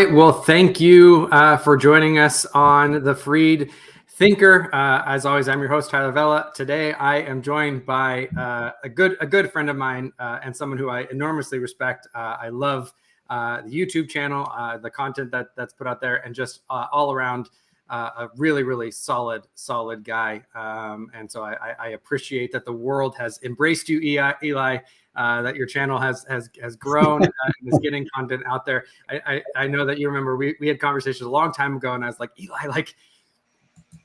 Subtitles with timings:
[0.00, 0.10] Right.
[0.10, 3.70] Well, thank you uh, for joining us on the Freed
[4.08, 4.74] Thinker.
[4.74, 6.50] Uh, as always, I'm your host Tyler Vela.
[6.54, 10.56] Today, I am joined by uh, a good a good friend of mine uh, and
[10.56, 12.08] someone who I enormously respect.
[12.14, 12.94] Uh, I love
[13.28, 14.50] uh, the YouTube channel,
[14.82, 17.50] the content that that's put out there, and just all around
[17.94, 20.42] a really really solid solid guy.
[20.54, 24.78] Um, and so I, I, appreciate that the world has embraced you, Eli
[25.16, 28.84] uh, that your channel has has has grown uh, and is getting content out there.
[29.08, 31.94] I, I, I know that you remember we, we had conversations a long time ago,
[31.94, 32.94] and I was like, Eli, like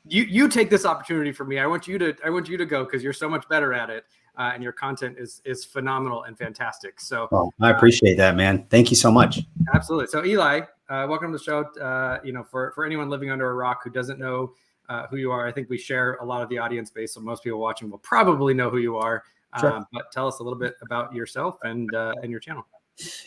[0.08, 1.60] you you take this opportunity for me.
[1.60, 3.90] I want you to I want you to go because you're so much better at
[3.90, 4.06] it.
[4.38, 7.00] Uh, and your content is is phenomenal and fantastic.
[7.00, 8.66] So oh, I appreciate that, man.
[8.70, 9.40] Thank you so much.
[9.74, 10.08] Absolutely.
[10.08, 11.64] So Eli, uh, welcome to the show.
[11.82, 14.54] Uh, you know, for for anyone living under a rock who doesn't know
[14.90, 17.14] uh, who you are, I think we share a lot of the audience base.
[17.14, 19.24] So most people watching will probably know who you are.
[19.60, 19.72] Sure.
[19.72, 22.66] Um, but tell us a little bit about yourself and uh, and your channel.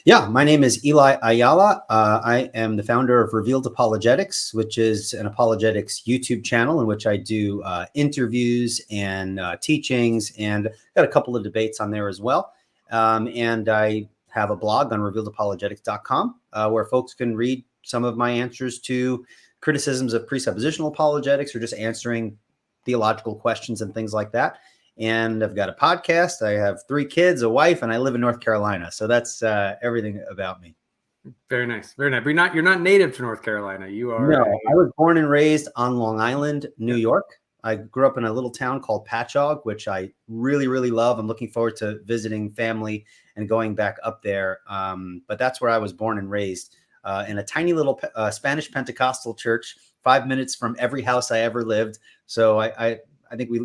[0.05, 1.83] Yeah, my name is Eli Ayala.
[1.91, 6.86] Uh, I am the founder of Revealed Apologetics, which is an apologetics YouTube channel in
[6.86, 11.91] which I do uh, interviews and uh, teachings, and got a couple of debates on
[11.91, 12.55] there as well.
[12.91, 18.17] Um, and I have a blog on revealedapologetics.com uh, where folks can read some of
[18.17, 19.25] my answers to
[19.61, 22.39] criticisms of presuppositional apologetics or just answering
[22.84, 24.58] theological questions and things like that
[24.98, 26.42] and I've got a podcast.
[26.42, 28.91] I have three kids, a wife, and I live in North Carolina.
[28.91, 30.75] So that's uh, everything about me.
[31.48, 32.20] Very nice, very nice.
[32.20, 33.86] But you're not you're not native to North Carolina.
[33.89, 34.28] You are.
[34.28, 37.39] No, I was born and raised on Long Island, New York.
[37.64, 41.19] I grew up in a little town called Patchogue, which I really really love.
[41.19, 43.05] I'm looking forward to visiting family
[43.39, 44.61] and going back up there.
[44.69, 48.30] Um, but that's where I was born and raised uh, in a tiny little uh,
[48.30, 51.98] Spanish Pentecostal church, five minutes from every house I ever lived.
[52.27, 52.98] So I, I
[53.30, 53.61] I think we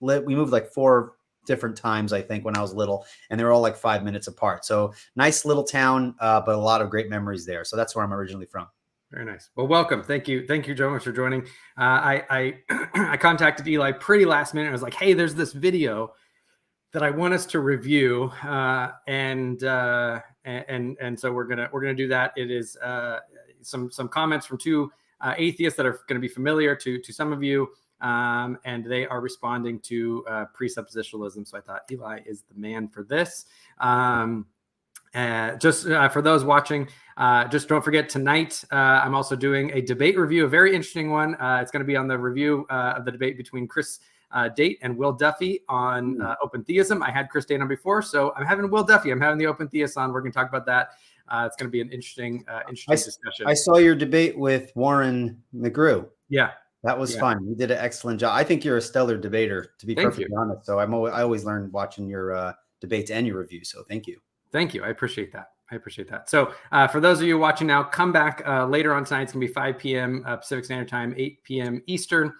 [0.00, 1.14] we moved like four
[1.46, 4.26] different times i think when i was little and they were all like five minutes
[4.26, 4.64] apart.
[4.64, 7.64] So nice little town uh, but a lot of great memories there.
[7.64, 8.66] So that's where i'm originally from.
[9.12, 9.50] Very nice.
[9.56, 10.02] Well welcome.
[10.02, 10.44] Thank you.
[10.46, 11.42] Thank you so much for joining.
[11.78, 12.54] Uh, i i
[13.12, 14.68] i contacted eli pretty last minute.
[14.68, 16.12] I was like hey there's this video
[16.92, 21.80] that i want us to review uh, and uh, and and so we're gonna we're
[21.80, 23.20] gonna do that it is uh,
[23.62, 27.12] some some comments from two uh, atheists that are going to be familiar to to
[27.12, 27.68] some of you
[28.00, 31.46] um, and they are responding to uh, presuppositionalism.
[31.46, 33.46] So I thought Eli is the man for this.
[33.78, 34.46] Um,
[35.14, 38.62] uh, just for those watching, uh, just don't forget tonight.
[38.70, 41.34] Uh, I'm also doing a debate review, a very interesting one.
[41.36, 44.00] Uh, it's going to be on the review of the debate between Chris
[44.54, 46.32] Date and Will Duffy on hmm.
[46.42, 47.02] open theism.
[47.02, 49.10] I had Chris on before, so I'm having Will Duffy.
[49.10, 50.12] I'm having the open theist on.
[50.12, 50.90] We're going to talk about that.
[51.30, 53.46] it's going to be an interesting, interesting I, discussion.
[53.46, 56.08] I saw your debate with Warren McGrew.
[56.28, 56.50] Yeah,
[56.86, 57.20] that was yeah.
[57.20, 57.46] fun.
[57.48, 58.32] You did an excellent job.
[58.34, 60.38] I think you're a stellar debater, to be thank perfectly you.
[60.38, 60.66] honest.
[60.66, 63.70] So I'm always, I always learn watching your uh, debates and your reviews.
[63.70, 64.20] So thank you.
[64.52, 64.84] Thank you.
[64.84, 65.48] I appreciate that.
[65.70, 66.30] I appreciate that.
[66.30, 69.22] So uh, for those of you watching now, come back uh, later on tonight.
[69.22, 70.22] It's gonna be 5 p.m.
[70.24, 71.82] Uh, Pacific Standard Time, 8 p.m.
[71.86, 72.32] Eastern.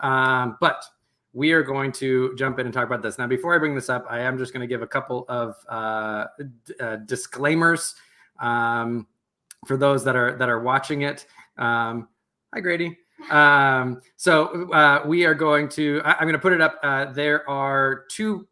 [0.00, 0.84] Um, but
[1.34, 3.26] we are going to jump in and talk about this now.
[3.26, 6.26] Before I bring this up, I am just going to give a couple of uh,
[6.64, 7.96] d- uh, disclaimers
[8.38, 9.08] um,
[9.66, 11.26] for those that are that are watching it.
[11.58, 12.08] Um,
[12.54, 12.96] hi, Grady.
[13.30, 16.00] Um, so uh, we are going to.
[16.04, 16.78] I, am going to put it up.
[16.84, 18.46] Uh, there are two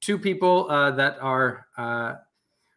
[0.00, 1.68] two people uh, that are.
[1.78, 2.14] Uh,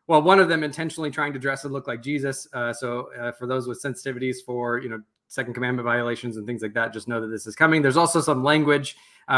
[0.06, 2.48] well, one of them intentionally trying to dress and look like Jesus.
[2.54, 6.94] So for those with sensitivities for you know second commandment violations and things like that,
[6.94, 7.82] just know that this is coming.
[7.82, 8.96] There's also some language.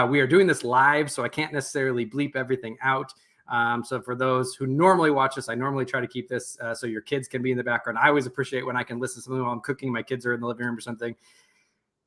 [0.10, 3.14] we are doing this live, so I can't necessarily bleep everything out.
[3.50, 6.76] Um, so for those who normally watch this, I normally try to keep this uh,
[6.76, 7.98] so your kids can be in the background.
[7.98, 9.92] I always appreciate when I can listen to something while I'm cooking.
[9.92, 11.16] My kids are in the living room or something.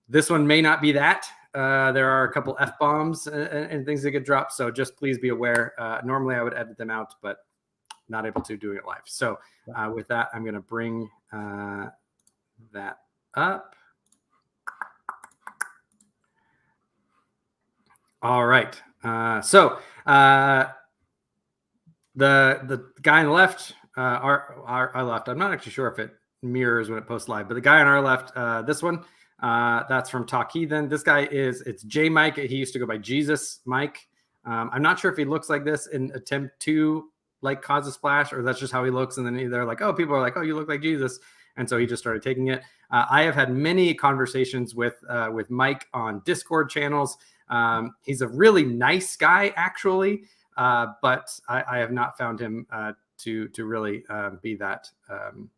[0.09, 1.27] This one may not be that.
[1.55, 4.97] Uh, there are a couple f bombs and, and, things that get dropped, so just
[4.97, 5.75] please be aware.
[5.79, 7.39] Uh, normally, I would edit them out, but
[8.09, 9.03] not able to doing it live.
[9.05, 9.39] So,
[9.77, 11.89] uh, with that, I'm going to bring uh,
[12.73, 13.01] that
[13.35, 13.75] up.
[18.23, 18.81] All right.
[19.03, 20.67] Uh, so uh,
[22.15, 25.29] the the guy on the left, our, our our left.
[25.29, 27.87] I'm not actually sure if it mirrors when it posts live, but the guy on
[27.87, 28.35] our left,
[28.67, 29.05] this one
[29.43, 30.89] uh, that's from Talk Heathen.
[30.89, 32.37] This guy is it's J Mike.
[32.37, 34.07] He used to go by Jesus Mike.
[34.45, 37.09] Um, I'm not sure if he looks like this in attempt to
[37.43, 39.17] like cause a splash, or that's just how he looks.
[39.17, 41.19] And then they're like, oh, people are like, oh, you look like Jesus,
[41.57, 42.63] and so he just started taking it.
[42.93, 47.19] Uh, I have had many conversations with uh, with Mike on Discord channels.
[47.49, 50.25] Um, he's a really nice guy, actually,
[50.57, 54.89] uh, but I, I, have not found him uh, to to really uh, be that.
[55.11, 55.51] Um,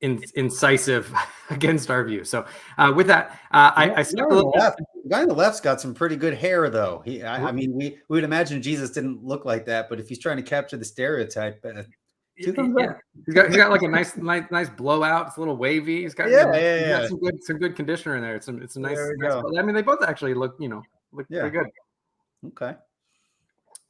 [0.00, 1.12] in, incisive
[1.50, 2.24] against our view.
[2.24, 2.46] So
[2.76, 5.94] uh, with that, uh, I, I the, left, the guy on the left's got some
[5.94, 7.02] pretty good hair, though.
[7.04, 10.08] He, I, I, mean, we, we would imagine Jesus didn't look like that, but if
[10.08, 11.64] he's trying to capture the stereotype,
[12.46, 12.92] uh, yeah.
[13.26, 15.28] He's got he's got like a nice nice nice blowout.
[15.28, 16.02] It's a little wavy.
[16.02, 18.36] He's got Yeah, know, yeah, he's got some good some good conditioner in there.
[18.36, 18.98] It's some it's a nice.
[19.16, 19.42] Nice.
[19.58, 20.82] I mean, they both actually look you know
[21.12, 21.40] look Yeah.
[21.40, 21.66] pretty good.
[22.48, 22.76] Okay.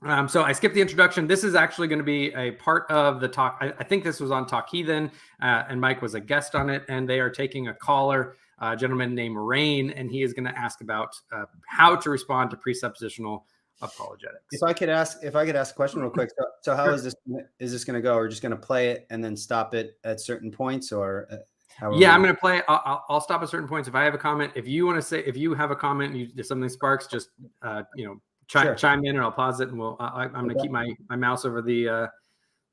[0.02, 1.26] Um, so I skipped the introduction.
[1.26, 3.58] This is actually going to be a part of the talk.
[3.60, 5.10] I, I think this was on Talk Heathen,
[5.42, 6.84] uh, and Mike was a guest on it.
[6.88, 10.56] And they are taking a caller, a gentleman named Rain, and he is going to
[10.56, 13.42] ask about uh, how to respond to presuppositional
[13.80, 14.44] apologetics.
[14.52, 16.30] If I could ask, if I could ask a question real quick.
[16.38, 17.14] So, so how is this?
[17.58, 18.16] Is this going to go?
[18.16, 21.36] We're just going to play it and then stop it at certain points, or uh,
[21.76, 21.92] how?
[21.92, 22.62] Yeah, we- I'm going to play.
[22.68, 23.88] I'll, I'll, I'll stop at certain points.
[23.88, 26.12] If I have a comment, if you want to say, if you have a comment,
[26.12, 27.30] and you, if something sparks, just
[27.62, 28.20] uh, you know,
[28.52, 28.74] chi- Sure.
[28.74, 29.96] chime in, and I'll pause it, and we'll.
[30.00, 30.62] I, I'm going to Okay.
[30.62, 32.06] keep my my mouse over the uh,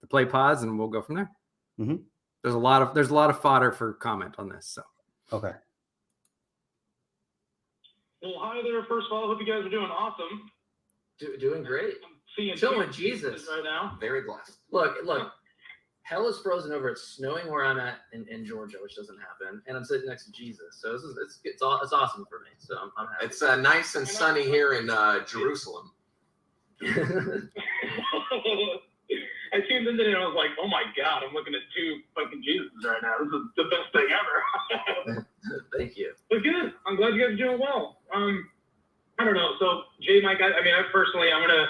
[0.01, 1.31] the play pause, and we'll go from there.
[1.79, 1.95] Mm-hmm.
[2.43, 4.67] There's a lot of there's a lot of fodder for comment on this.
[4.67, 4.81] So
[5.33, 5.51] Okay.
[8.21, 8.83] Well, hi there.
[8.89, 10.49] First of all, hope you guys are doing awesome.
[11.19, 11.95] Do, doing great.
[12.03, 13.47] I'm seeing Chilling with Jesus.
[13.49, 13.97] right now.
[13.99, 14.57] Very blessed.
[14.71, 15.31] Look, look.
[16.03, 16.89] Hell is frozen over.
[16.89, 20.25] It's snowing where I'm at in, in Georgia, which doesn't happen, and I'm sitting next
[20.25, 20.79] to Jesus.
[20.79, 22.51] So this is it's it's, all, it's awesome for me.
[22.59, 23.25] So I'm, I'm happy.
[23.25, 25.91] It's uh, nice and sunny here in uh, Jerusalem.
[29.55, 32.01] I tuned into it and I was like, oh my god, I'm looking at two
[32.13, 33.13] fucking Jesus right now.
[33.23, 35.25] This is the best thing ever.
[35.77, 36.13] Thank you.
[36.29, 36.73] but good.
[36.85, 37.97] I'm glad you guys are doing well.
[38.13, 38.47] Um,
[39.17, 39.51] I don't know.
[39.59, 41.67] So, Jay, Mike, I, I mean, I personally, I'm gonna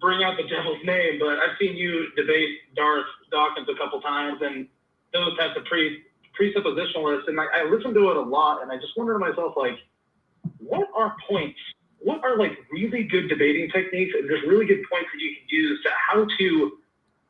[0.00, 4.40] bring out the devil's name, but I've seen you debate Darth Dawkins a couple times,
[4.42, 4.66] and
[5.12, 6.02] those types of pre
[6.38, 9.52] presuppositionalists, and I, I listen to it a lot, and I just wonder to myself,
[9.56, 9.78] like,
[10.58, 11.58] what are points?
[11.98, 15.46] What are like really good debating techniques and just really good points that you can
[15.48, 16.72] use to how to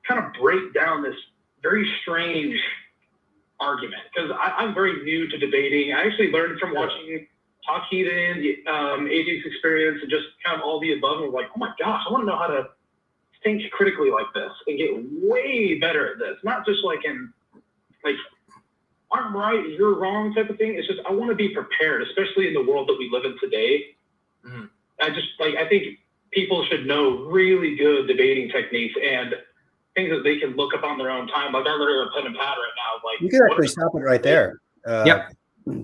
[0.08, 1.16] kind of break down this
[1.62, 2.58] very strange
[3.60, 4.02] argument?
[4.14, 5.92] Because I'm very new to debating.
[5.92, 7.26] I actually learned from watching
[7.66, 11.22] Talk heat Heathen, um, AJ's experience, and just kind of all the above.
[11.22, 12.68] And was like, oh my gosh, I want to know how to
[13.42, 14.90] think critically like this and get
[15.22, 16.36] way better at this.
[16.44, 17.32] Not just like in
[18.04, 18.16] like
[19.12, 20.74] I'm right, you're wrong type of thing.
[20.74, 23.38] It's just I want to be prepared, especially in the world that we live in
[23.40, 23.96] today.
[24.44, 24.70] Mhm.
[25.00, 25.98] I just like I think
[26.30, 29.34] people should know really good debating techniques and
[29.94, 31.52] things that they can look up on their own time.
[31.52, 33.08] Like I literally have a pen and pad right now.
[33.08, 34.60] Like You could what actually stop it right there.
[34.86, 35.32] Uh, Yep.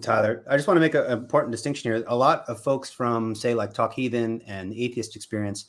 [0.00, 2.04] Tyler, I just want to make an important distinction here.
[2.08, 5.66] A lot of folks from, say, like Talk Heathen and Atheist Experience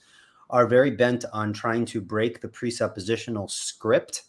[0.50, 4.24] are very bent on trying to break the presuppositional script.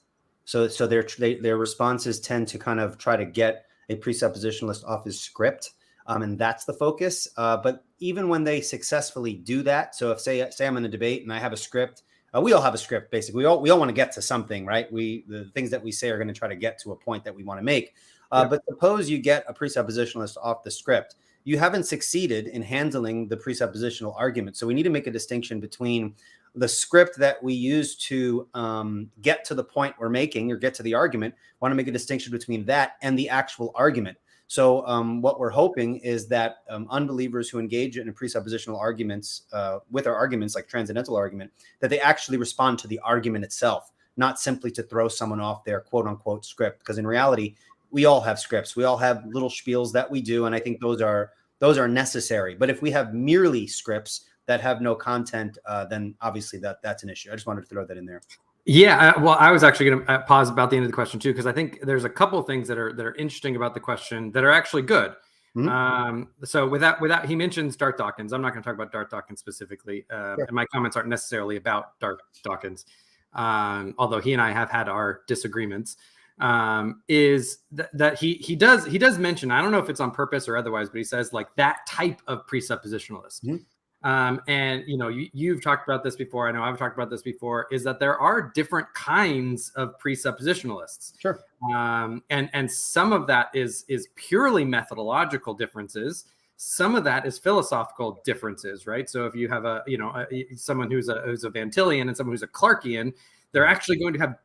[0.44, 4.84] So, so their they, their responses tend to kind of try to get a presuppositionalist
[4.84, 5.70] off his script,
[6.06, 7.28] um, and that's the focus.
[7.36, 10.88] Uh, but even when they successfully do that, so if say say I'm in a
[10.88, 12.02] debate and I have a script,
[12.34, 13.38] uh, we all have a script basically.
[13.38, 14.92] We all we all want to get to something, right?
[14.92, 17.24] We the things that we say are going to try to get to a point
[17.24, 17.94] that we want to make.
[18.32, 18.44] Yeah.
[18.44, 23.36] But suppose you get a presuppositionalist off the script, you haven't succeeded in handling the
[23.36, 24.56] presuppositional argument.
[24.56, 26.14] So we need to make a distinction between
[26.54, 30.74] the script that we use to um, get to the point we're making or get
[30.74, 31.34] to the argument.
[31.60, 34.18] Want to make a distinction between that and the actual argument.
[34.50, 39.78] So um, what we're hoping is that um, unbelievers who engage in presuppositional arguments uh,
[39.92, 44.40] with our arguments, like transcendental argument, that they actually respond to the argument itself, not
[44.40, 46.80] simply to throw someone off their quote unquote script.
[46.80, 47.54] Because in reality,
[47.90, 48.76] we all have scripts.
[48.76, 51.88] We all have little spiels that we do, and I think those are those are
[51.88, 52.54] necessary.
[52.54, 57.02] But if we have merely scripts that have no content, uh, then obviously that that's
[57.02, 57.30] an issue.
[57.30, 58.22] I just wanted to throw that in there.
[58.66, 60.94] Yeah, uh, well, I was actually going to uh, pause about the end of the
[60.94, 63.56] question too, because I think there's a couple of things that are that are interesting
[63.56, 65.14] about the question that are actually good.
[65.56, 65.68] Mhm.
[65.68, 69.10] Um, so without without he mentions Darth Dawkins, I'm not going to talk about Darth
[69.10, 70.44] Dawkins specifically, uh, Sure.
[70.44, 72.86] and my comments aren't necessarily about Darth Dawkins,
[73.32, 75.96] um, although he and I have had our disagreements.
[76.40, 80.00] Um, is th- that he he does he does mention I don't know if it's
[80.00, 83.44] on purpose or otherwise, but he says like that type of presuppositionalist.
[83.44, 83.64] Mhm.
[84.02, 86.48] Um, and you know, you, you've talked about this before.
[86.48, 87.66] I know I've talked about this before.
[87.70, 91.38] Is that there are different kinds of presuppositionalists, Sure.
[91.74, 96.24] um, and and some of that is is purely methodological differences.
[96.56, 99.08] Some of that is philosophical differences, right?
[99.10, 102.08] So if you have a you know a, someone who's a who's a Van Tillian
[102.08, 103.12] and someone who's a Clarkian,
[103.52, 104.36] they're actually going to have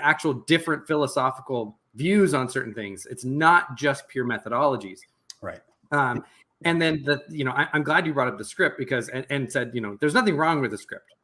[0.00, 3.06] actual different philosophical views on certain things.
[3.06, 5.00] It's not just pure methodologies.
[5.40, 5.60] Right.
[5.90, 6.24] Um,
[6.64, 9.26] and then the you know I, am glad you brought up the script because and,
[9.30, 11.14] and said you know there's nothing wrong with the script,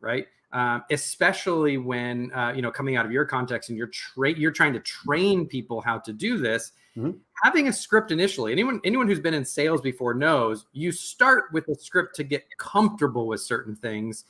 [0.00, 0.26] right?
[0.52, 4.50] Um, especially when uh, you know coming out of your context and you're tra- you're
[4.50, 6.72] trying to train people how to do this.
[6.96, 7.18] Mhm.
[7.42, 11.66] Having a script initially, anyone anyone who's been in sales before knows you start with
[11.68, 14.24] a script to get comfortable with certain things,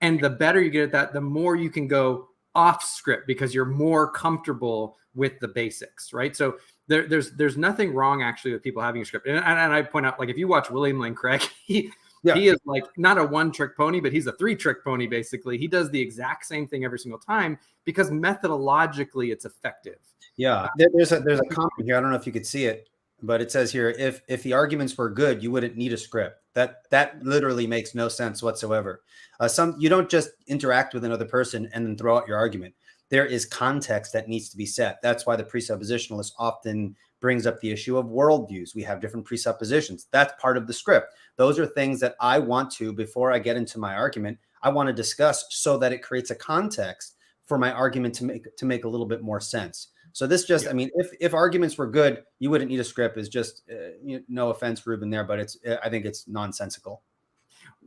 [0.00, 3.54] and the better you get at that, the more you can go off script because
[3.54, 6.36] you're more comfortable with the basics, right?
[6.36, 6.56] So
[6.86, 9.26] there, there's there's nothing wrong actually with people having a script.
[9.26, 11.90] And, and, and I point out, like if you watch William Lane Craig, he
[12.24, 12.36] Yeah.
[12.36, 15.58] He is like not a one trick pony, but he's a three trick pony basically.
[15.58, 19.98] He does the exact same thing every single time because methodologically it's effective.
[20.36, 21.96] Yeah, uh, there's a there's a comment here.
[21.96, 22.88] I don't know if you could see it,
[23.24, 26.40] but it says here if if the arguments were good, you wouldn't need a script.
[26.54, 29.02] That that literally makes no sense whatsoever.
[29.40, 32.74] Uh, some you don't just interact with another person and then throw out your argument.
[33.10, 35.00] There is context that needs to be set.
[35.02, 38.74] That's why the presuppositionalist often brings up the issue of worldviews.
[38.74, 40.08] We have different presuppositions.
[40.10, 41.14] That's part of the script.
[41.36, 44.38] Those are things that I want to before I get into my argument.
[44.62, 47.16] I want to discuss so that it creates a context
[47.46, 49.88] for my argument to make to make a little bit more sense.
[50.14, 50.70] So this just, Yeah.
[50.70, 53.18] I mean, if if arguments were good, you wouldn't need a script.
[53.18, 57.02] Is just, uh, you know, no offense, Ruben, there, but it's, I think it's nonsensical.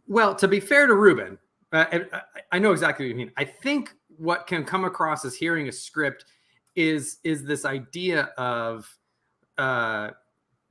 [0.08, 1.38] Well, to be fair to Ruben,
[1.72, 3.32] uh, I, I know exactly what you mean.
[3.38, 6.26] I think what can come across as hearing a script
[6.76, 8.94] is is this idea of
[9.58, 10.12] uh,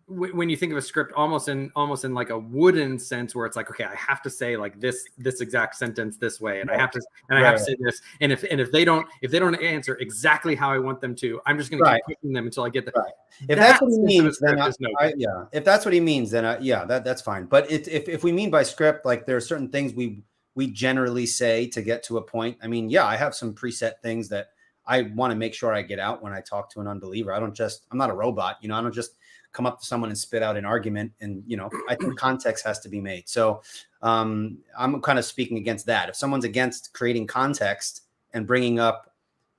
[0.08, 3.34] w- when you think of a script almost in almost in like a wooden sense
[3.34, 6.60] where it's like okay i have to say like this this exact sentence this way
[6.60, 8.84] and i have to and i have to say this and if and if they
[8.84, 12.00] don't if they don't answer exactly how i want them to i'm just going Right.
[12.06, 13.12] to keep pushing them until i get the Right.
[13.48, 15.44] If that's what he That sense of a means, then I, no I- yeah.
[15.52, 17.44] If that's what he means, then I, yeah, that that's fine.
[17.44, 20.22] But it, if if we mean by script, like there are certain things we
[20.54, 22.56] we generally say to get to a point.
[22.62, 24.48] I mean, yeah, I have some preset things that
[24.86, 27.30] I want to make sure I get out when I talk to an unbeliever.
[27.34, 28.76] I don't just I'm not a robot, you know.
[28.76, 29.16] I don't just
[29.56, 31.12] come up to someone and spit out an argument.
[31.20, 33.28] And you know, I think context has to be made.
[33.28, 33.62] So
[34.02, 36.08] um, I'm kind of speaking against that.
[36.08, 38.02] If someone's against creating context
[38.34, 39.12] and bringing up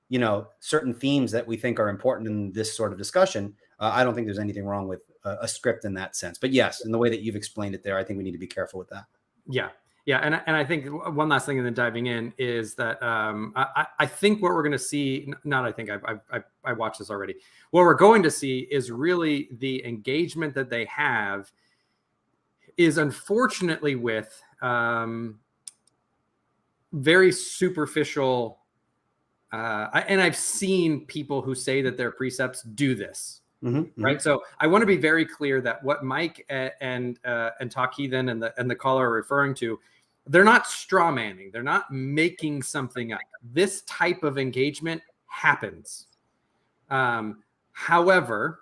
[0.08, 3.90] you know certain themes that we think are important in this sort of discussion uh,
[3.92, 6.82] i don't think there's anything wrong with a, a script in that sense but yes
[6.86, 8.78] in the way that you've explained it there i think we need to be careful
[8.78, 9.04] with that
[9.48, 9.70] Yeah,
[10.08, 13.00] yeah, and I- and I think one last thing, and then diving in is that
[13.02, 16.42] um, I, I- think what we're going to see, not I think I I, I
[16.64, 17.34] I watched this already.
[17.72, 21.52] What we're going to see is really the engagement that they have
[22.78, 25.40] is unfortunately with um,
[26.94, 28.60] very superficial.
[29.52, 33.90] Uh, I- and I've seen people who say that their precepts do this Mhm, mhm.
[33.98, 34.22] right?
[34.22, 38.30] So I want to be very clear that what Mike and uh, and Talk Heathen
[38.30, 39.78] and the and the caller are referring to,
[40.28, 41.50] they're not straw manning.
[41.52, 43.20] They're not making something up.
[43.52, 46.06] This type of engagement happens.
[46.90, 47.42] Um,
[47.72, 48.60] however,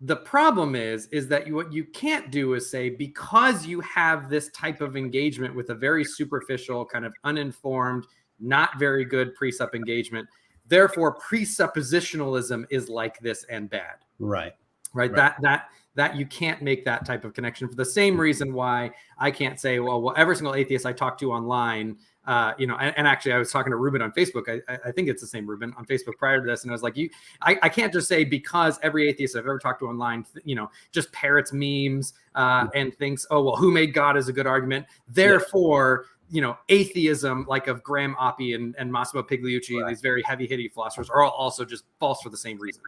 [0.00, 4.28] the problem is is that you, what you can't do is say because you have
[4.28, 8.06] this type of engagement with a very superficial kind of uninformed
[8.40, 10.28] not very good precept engagement
[10.66, 14.54] therefore presuppositionalism is like this and bad right
[14.94, 15.10] right?
[15.10, 15.16] Right.
[15.16, 18.90] That that that you can't make that type of connection for the same reason why
[19.18, 21.96] I can't say, well, well, every single atheist I talk to online,
[22.26, 24.48] uh, you know, and, and actually I was talking to Ruben on Facebook.
[24.68, 26.82] I, I- think it's the same Ruben on Facebook prior to this, and I was
[26.82, 27.10] like, you,
[27.42, 30.70] I, I can't just say because every atheist I've ever talked to online, you know,
[30.90, 34.86] just parrots memes uh, and thinks, oh well, who made God is a good argument.
[35.08, 36.06] Therefore.
[36.30, 39.90] You know, atheism like of Graham Oppy and, and Massimo Pigliucci, Right.
[39.90, 42.82] these very heavy-hitting philosophers, are all also just false for the same reason.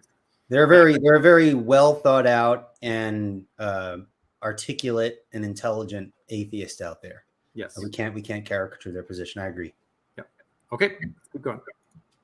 [0.49, 3.99] They're very they're very well thought out and uh,
[4.43, 7.25] articulate and intelligent atheist out there
[7.55, 7.79] Yes.
[7.83, 9.73] we can't we can't caricature their position i agree
[10.17, 10.25] Yeah.
[10.73, 10.97] Okay,
[11.33, 11.61] keep going.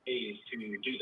[0.07, 0.99] ways to do this.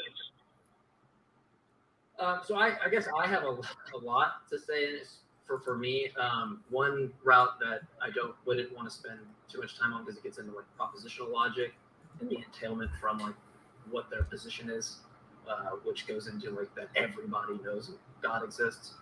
[2.19, 3.47] Um, so I, I guess I have a,
[3.95, 6.11] a lot to say in this for, for me.
[6.19, 9.17] Um, one route that I don't wouldn't want to spend
[9.49, 11.73] too much time on because it gets into like propositional logic
[12.19, 13.33] and the entailment from like
[13.89, 14.97] what their position is,
[15.49, 18.93] uh, which goes into like that everybody knows God exists.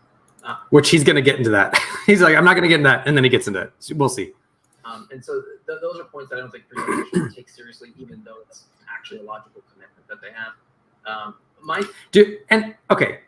[0.70, 1.78] Which he's going to get into that.
[2.06, 3.74] he's like, I'm not going to get into that, and then he gets into it.
[3.80, 4.32] So We'll see.
[4.86, 8.24] Um, and so th- those are points that I don't think presupposition take seriously, even
[8.24, 10.54] though it's actually a logical commitment that they have.
[11.06, 13.20] Um, my Do and okay,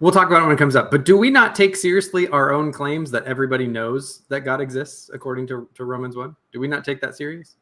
[0.00, 0.90] we'll talk about it when it comes up.
[0.90, 5.10] But do we not take seriously our own claims that everybody knows that God exists
[5.12, 6.36] according to, to Romans one?
[6.52, 7.56] Do we not take that serious?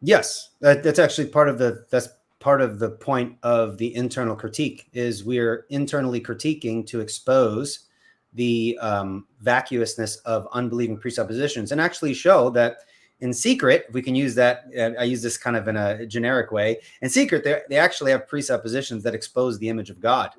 [0.00, 2.08] Yes, that, that's actually part of the that's
[2.42, 7.86] part of the point of the internal critique is we're internally critiquing to expose
[8.34, 12.78] the um, vacuousness of unbelieving presuppositions and actually show that
[13.20, 14.64] in secret, we can use that,
[14.98, 16.80] I use this kind of in a generic way.
[17.02, 20.30] In secret, they they actually have presuppositions that expose the image of God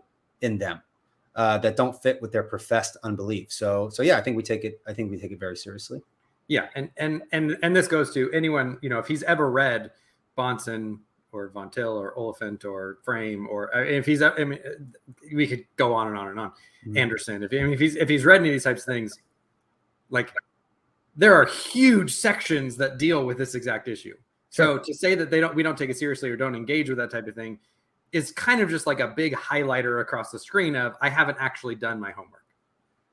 [0.41, 0.81] in them
[1.37, 3.53] uh, that don't fit with their professed unbelief.
[3.53, 4.81] So, so yeah, I think we take it.
[4.85, 6.01] I think we take it very seriously.
[6.49, 9.91] Yeah, and and and and this goes to anyone you know if he's ever read
[10.37, 10.99] Bahnsen
[11.33, 14.59] or Von or Oliphint or Frame or if he's I mean
[15.33, 16.51] we could go on and on and on.
[16.87, 16.97] Mhm.
[16.97, 19.17] Anderson, if I mean, if he's if he's read any of these types of things,
[20.09, 20.33] like
[21.15, 24.15] there are huge sections that deal with this exact issue.
[24.49, 26.97] So to say that they don't we don't take it seriously or don't engage with
[26.99, 27.59] that type of thing
[28.11, 31.75] is kind of just like a big highlighter across the screen of I haven't actually
[31.75, 32.42] done my homework.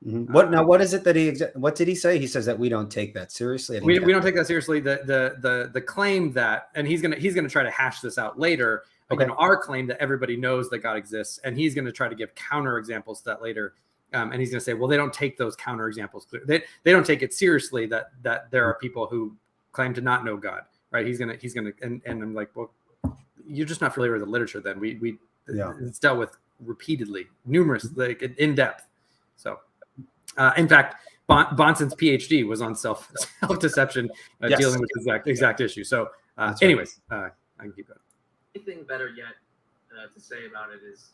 [0.05, 0.31] Mhm.
[0.31, 0.63] What now?
[0.65, 1.31] What is it that he?
[1.53, 2.17] What did he say?
[2.17, 3.79] He says that we don't take that seriously.
[3.79, 4.79] We, we don't take that seriously.
[4.79, 8.17] The the the the claim that, and he's gonna he's gonna try to hash this
[8.17, 8.83] out later.
[9.11, 9.25] Okay.
[9.25, 12.33] Know, our claim that everybody knows that God exists, and he's gonna try to give
[12.33, 13.73] counter examples to that later.
[14.13, 16.25] Um, and he's gonna say, well, they don't take those counter examples.
[16.45, 19.35] They they don't take it seriously that that there are people who
[19.71, 21.05] claim to not know God, right?
[21.05, 22.71] He's gonna he's gonna and and I'm like, well,
[23.47, 24.61] you're just not familiar with the literature.
[24.61, 25.73] Then we we Yeah.
[25.79, 28.87] it's dealt with repeatedly, numerous, like in depth.
[29.35, 29.59] So,
[30.37, 30.95] uh, in fact,
[31.27, 34.09] bon- Bahnsen's PhD was on self self deception,
[34.43, 34.59] uh, Yes.
[34.59, 35.83] dealing with the exact exact issue.
[35.83, 36.67] So, uh, That's right.
[36.67, 37.99] anyways, uh, I can keep going.
[38.55, 39.35] Anything better yet
[39.97, 41.11] uh, to say about it is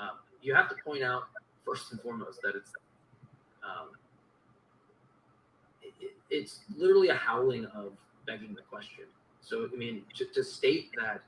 [0.00, 1.24] um, you have to point out
[1.64, 2.72] first and foremost that it's
[3.64, 3.88] um,
[5.82, 7.92] it, it- it's literally a howling of
[8.26, 9.04] begging the question.
[9.40, 11.20] So I mean, to, to state that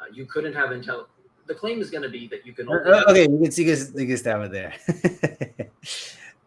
[0.00, 1.06] uh, you couldn't have intel,
[1.46, 3.50] the claim is going to be that you can only Uh, have- okay, you can
[3.50, 3.92] see this.
[3.94, 5.70] You can stab it there.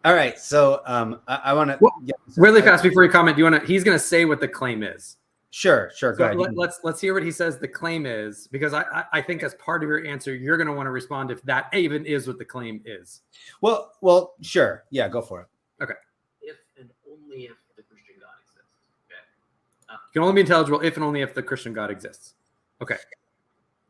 [0.04, 1.92] All right, so um, I, I want to Well,
[2.36, 3.66] Really fast before you comment, do you want to?
[3.66, 5.16] He's going to say what the claim is.
[5.50, 6.12] Sure, sure.
[6.12, 6.36] Go So ahead.
[6.38, 9.42] let, let's let's hear what he says the claim is, because I I, I think
[9.42, 12.26] as part of your answer, you're going to want to respond if that even is
[12.28, 13.22] what the claim is.
[13.60, 14.84] Well, well, sure.
[14.90, 15.46] Yeah, go for it.
[15.82, 15.94] Okay.
[16.42, 18.70] If and only if the Christian God exists.
[19.06, 19.94] Okay.
[19.94, 22.34] You can only be intelligible if and only if the Christian God exists.
[22.82, 22.96] Okay.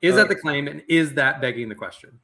[0.00, 2.18] Is that the claim, and is that begging the question?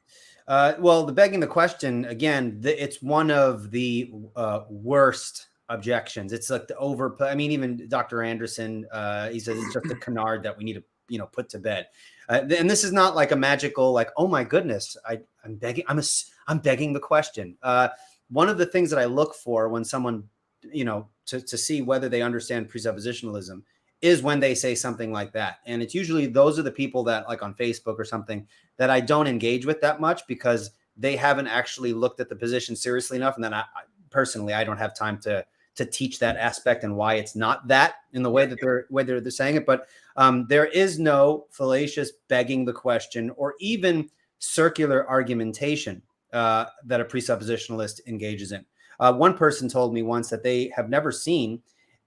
[0.47, 6.33] Uh, well, the begging the question again, the, it's one of the uh, worst objections.
[6.33, 7.17] It's like the over.
[7.21, 8.23] I mean, even Dr.
[8.23, 11.49] Anderson, uh, he says it's just a canard that we need to, you know, put
[11.51, 11.89] to bed.
[12.29, 15.85] Uh, and this is not like a magical, like, oh my goodness, I, I'm begging,
[15.89, 16.03] I'm a,
[16.47, 17.57] I'm begging the question.
[17.63, 17.89] Uh,
[18.31, 20.25] one of the things that I look for when someone,
[20.63, 23.63] you know, to, to see whether they understand presuppositionalism
[24.03, 25.59] is when they say something like that.
[25.67, 29.01] And it's usually those are the people that, like on Facebook or something, that I
[29.01, 33.37] don't engage with that much because they haven't actually looked at the position seriously enough.
[33.37, 35.45] And then I, I personally, I don't have time to
[35.77, 39.21] to teach that aspect and why it's not that in the way that they're whether
[39.21, 39.67] they're saying it.
[39.67, 46.03] But um, there is no fallacious begging the question or even circular argumentation
[46.33, 48.65] uh, that a presuppositionalist engages in.
[49.01, 51.61] Uh, one person told me once that they have never seen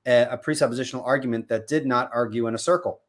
[0.07, 3.01] a, a presuppositional argument that did not argue in a circle.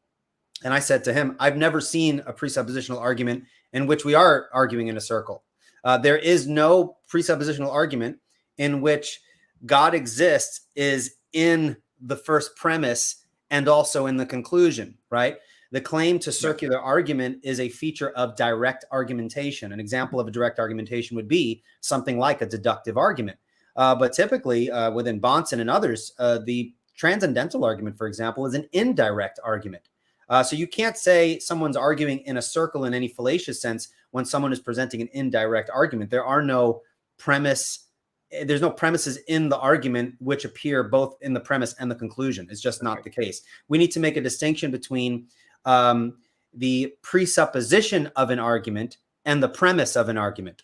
[0.63, 4.49] And I said to him, I've never seen a presuppositional argument in which we are
[4.53, 5.43] arguing in a circle.
[5.83, 8.17] Uh, there is no presuppositional argument
[8.57, 9.21] in which
[9.65, 15.37] God exists is in the first premise and also in the conclusion, right?
[15.71, 19.71] The claim to circular argument is a feature of direct argumentation.
[19.71, 23.37] An example of a direct argumentation would be something like a deductive argument.
[23.75, 28.53] Uh, but typically, uh, within Bahnsen and others, uh, the transcendental argument, for example, is
[28.53, 29.85] an indirect argument.
[30.27, 34.25] Uh, so you can't say someone's arguing in a circle in any fallacious sense when
[34.25, 36.11] someone is presenting an indirect argument.
[36.11, 36.81] There are no
[37.17, 37.87] premise.
[38.31, 41.95] eh, There's no premises in the argument which appear both in the premise and the
[42.03, 42.47] conclusion.
[42.51, 43.41] It's just not the case.
[43.69, 45.27] We need to make a distinction between
[45.65, 46.17] um,
[46.53, 50.63] the presupposition of an argument and the premise of an argument.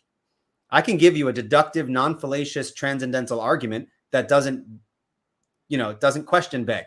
[0.69, 4.65] I can give you a deductive, non-fallacious, transcendental argument that doesn't,
[5.67, 6.85] you know, it doesn't question beg,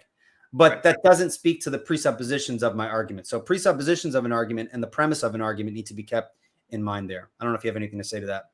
[0.52, 0.82] but Right.
[0.84, 3.26] that doesn't speak to the presuppositions of my argument.
[3.26, 6.36] So presuppositions of an argument and the premise of an argument need to be kept
[6.70, 7.30] in mind there.
[7.38, 8.50] I don't know if you have anything to say to that.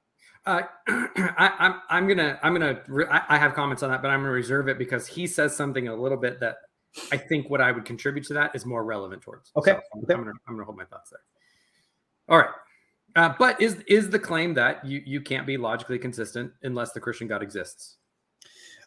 [0.47, 4.11] Uh, I, I'm I'm gonna I'm gonna re- I, I have comments on that, but
[4.11, 6.57] I'm gonna reserve it because he says something a little bit that
[7.11, 9.53] I think what I would contribute to that is more relevant towards.
[9.57, 10.15] Okay, So I'm, okay.
[10.15, 11.21] I'm gonna I'm gonna hold my thoughts there.
[12.29, 12.51] All right.
[13.17, 17.01] Uh, but is is the claim that you you can't be logically consistent unless the
[17.01, 17.97] Christian God exists?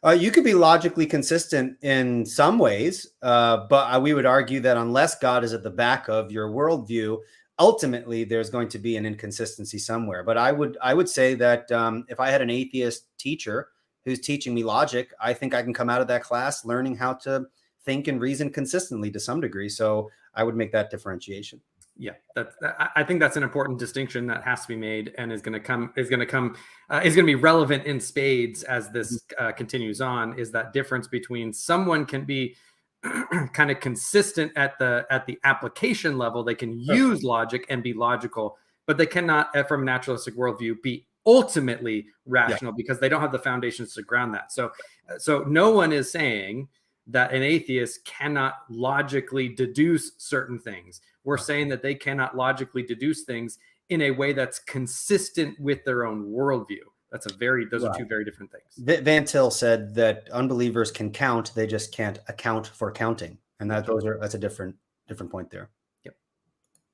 [0.06, 4.60] Uh, you could be logically consistent in some ways, uh, but uh, we would argue
[4.60, 7.18] that unless God is at the back of your worldview,
[7.60, 10.24] ultimately there's going to be an inconsistency somewhere.
[10.24, 13.70] But I would I would say that um, if I had an atheist teacher
[14.06, 17.14] who's teaching me logic, I think I can come out of that class learning how
[17.14, 17.46] to
[17.84, 19.70] think and reason consistently to some degree.
[19.70, 21.60] So I would make that differentiation.
[21.98, 22.56] Yeah, that's.
[22.62, 25.54] I- I think that's an important distinction that has to be made, and is going
[25.54, 26.56] to come is going to come
[26.90, 30.38] uh, is going to be relevant in spades as this uh, continues on.
[30.38, 32.56] Is that difference between someone can be
[33.54, 37.94] kind of consistent at the at the application level, they can use logic and be
[37.94, 43.22] logical, but they cannot, uh, from a naturalistic worldview, be ultimately rational because they don't
[43.22, 44.52] have the foundations to ground that.
[44.52, 44.72] So,
[45.10, 46.70] uh, so no one is saying
[47.08, 51.02] that an atheist cannot logically deduce certain things.
[51.28, 53.60] We're saying that they cannot logically deduce things
[53.90, 56.86] in a way that's consistent with their own worldview.
[57.12, 58.64] That's a very, those are two very different things.
[58.78, 63.70] V- Van Til said that unbelievers can count; they just can't account for counting, and
[63.70, 64.74] that those are that's a different
[65.10, 65.70] different point there.
[66.06, 66.16] Yep.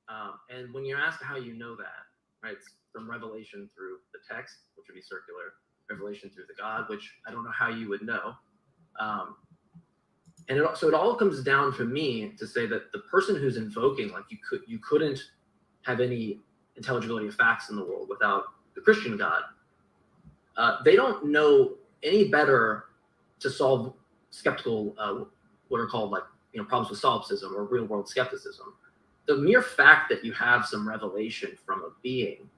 [0.08, 2.02] Um, and when you're asked how you know that,
[2.42, 5.54] right, it's from revelation through the text, which would be circular,
[5.88, 8.34] revelation through the God, which I don't know how you would know.
[8.98, 9.36] Um,
[10.48, 13.56] and it, so it all comes down for me to say that the person who's
[13.56, 15.20] invoking, like you could, you couldn't
[15.82, 16.40] have any
[16.76, 19.42] intelligibility of facts in the world without the Christian God.
[20.56, 22.86] Uh, they don't know any better
[23.40, 23.94] to solve
[24.30, 25.24] skeptical, uh,
[25.68, 28.74] what are called like you know problems with solipsism or real world skepticism.
[29.26, 32.48] The mere fact that you have some revelation from a being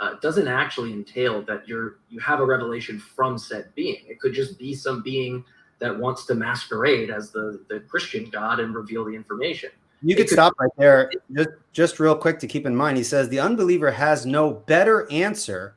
[0.00, 4.02] uh, doesn't actually entail that you're you have a revelation from said being.
[4.08, 5.44] It could just be some being
[5.82, 9.70] that wants to masquerade as the the Christian God and reveal the information.
[10.04, 11.12] You could stop right there.
[11.32, 15.10] Just, just real quick to keep in mind, he says the unbeliever has no better
[15.12, 15.76] answer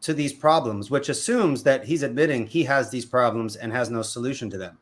[0.00, 4.02] to these problems, which assumes that he's admitting he has these problems and has no
[4.02, 4.78] solution to them.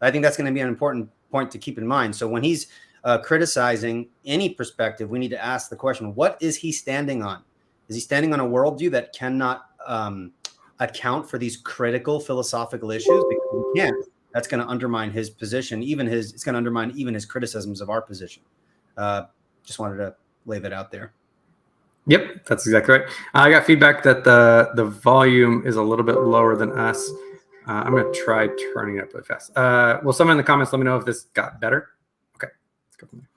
[0.00, 2.14] I think that's going to be an important point to keep in mind.
[2.14, 2.66] So when he's
[3.04, 7.42] uh, criticizing any perspective, we need to ask the question: What is he standing on?
[7.88, 10.32] Is he standing on a worldview that cannot um,
[10.80, 13.24] account for these critical philosophical issues?
[13.28, 13.96] Because he can't.
[14.34, 15.82] That's going to undermine his position.
[15.82, 18.42] Even his, it's going to undermine even his criticisms of our position.
[18.96, 19.22] Uh,
[19.62, 21.12] just wanted to lay that out there.
[22.06, 23.08] Yep, that's exactly right.
[23.32, 27.08] I got feedback that the the volume is a little bit lower than us.
[27.66, 29.56] Uh, I'm going to try turning it up really fast.
[29.56, 31.92] Uh, will someone in the comments let me know if this got better?
[32.36, 32.48] Okay,
[32.88, 33.28] let's go from there.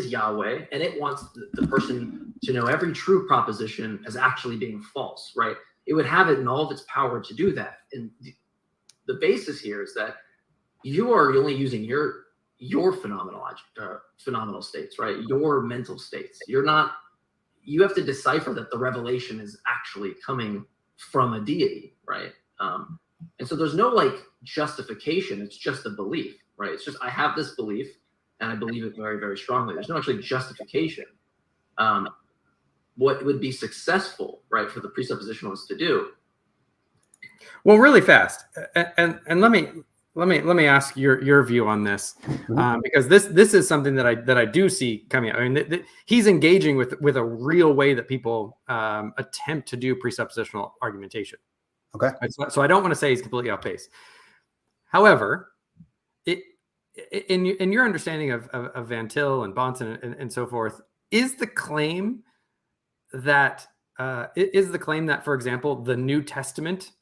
[0.00, 4.56] Is Yahweh, and it wants the, the person to know every true proposition as actually
[4.56, 5.56] being false, right?
[5.86, 7.80] It would have it in all of its power to do that.
[7.92, 8.32] And the,
[9.10, 10.16] the basis here is that
[10.84, 12.26] you are only using your
[12.58, 13.42] your phenomenal
[13.80, 15.16] uh, phenomenal states, right?
[15.26, 16.38] Your mental states.
[16.46, 16.92] You're not.
[17.62, 20.64] You have to decipher that the revelation is actually coming
[20.96, 22.32] from a deity, right?
[22.60, 22.98] Um,
[23.38, 25.42] and so there's no like justification.
[25.42, 26.70] It's just a belief, right?
[26.70, 27.88] It's just I have this belief
[28.40, 29.74] and I believe it very, very strongly.
[29.74, 31.06] There's no actually justification.
[31.78, 32.08] Um,
[32.96, 36.10] what would be successful, right, for the presuppositionalists to do?
[37.64, 39.68] Well, really fast, and, and and let me
[40.14, 42.58] let me let me ask your your view on this Mm-hmm.
[42.58, 45.38] um, because this this is something that I that I do see coming out.
[45.38, 49.68] I mean, th- th- he's engaging with with a real way that people um, attempt
[49.68, 51.38] to do presuppositional argumentation.
[51.94, 52.10] Okay.
[52.28, 53.88] So, so I don't want to say he's completely off base.
[54.86, 55.52] However,
[56.24, 56.40] it
[57.28, 60.80] in in your understanding of of, of Van Til and Bahnsen and, and so forth,
[61.10, 62.22] is the claim
[63.12, 63.66] that
[63.98, 66.92] uh, is the claim that, for example, the New Testament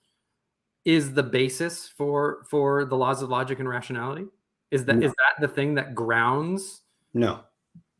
[0.88, 4.24] is the basis for for the laws of logic and rationality?
[4.70, 5.08] Is that is No.
[5.08, 6.80] that the thing that grounds
[7.12, 7.40] No.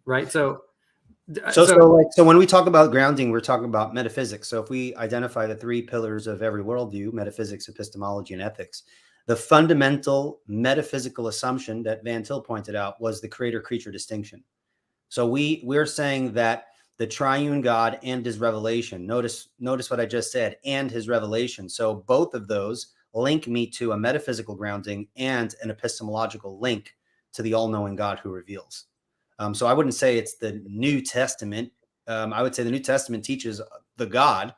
[0.07, 0.33] right?
[0.33, 0.63] So,
[1.31, 4.49] d- So, so, like, so when we talk about grounding, we're talking about metaphysics.
[4.49, 8.85] So if we identify the three pillars of every worldview, metaphysics, epistemology, and ethics,
[9.27, 14.43] the fundamental metaphysical assumption that Van Til pointed out was the creator-creature distinction.
[15.11, 20.07] So we we're saying that the triune God and his revelation, notice, notice what I
[20.07, 21.69] just said, and his revelation.
[21.69, 26.95] So both of those link me to a metaphysical grounding and an epistemological link
[27.33, 28.87] to the all-knowing God who reveals.
[29.39, 31.73] Um, so I wouldn't say it's the New Testament.
[32.09, 33.61] Um, I would say the New Testament teaches
[33.97, 34.55] the God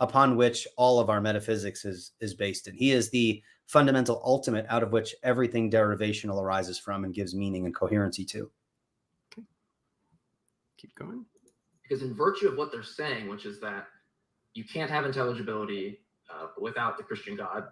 [0.00, 2.74] upon which all of our metaphysics is is based in.
[2.74, 7.64] He is the fundamental ultimate out of which everything derivational arises from and gives meaning
[7.66, 8.50] and coherency to.
[9.32, 9.46] Okay.
[10.76, 11.24] Keep going.
[11.84, 13.86] Because in virtue of what they're saying, which is that
[14.54, 16.00] you can't have intelligibility
[16.32, 17.64] uh, without the Christian God,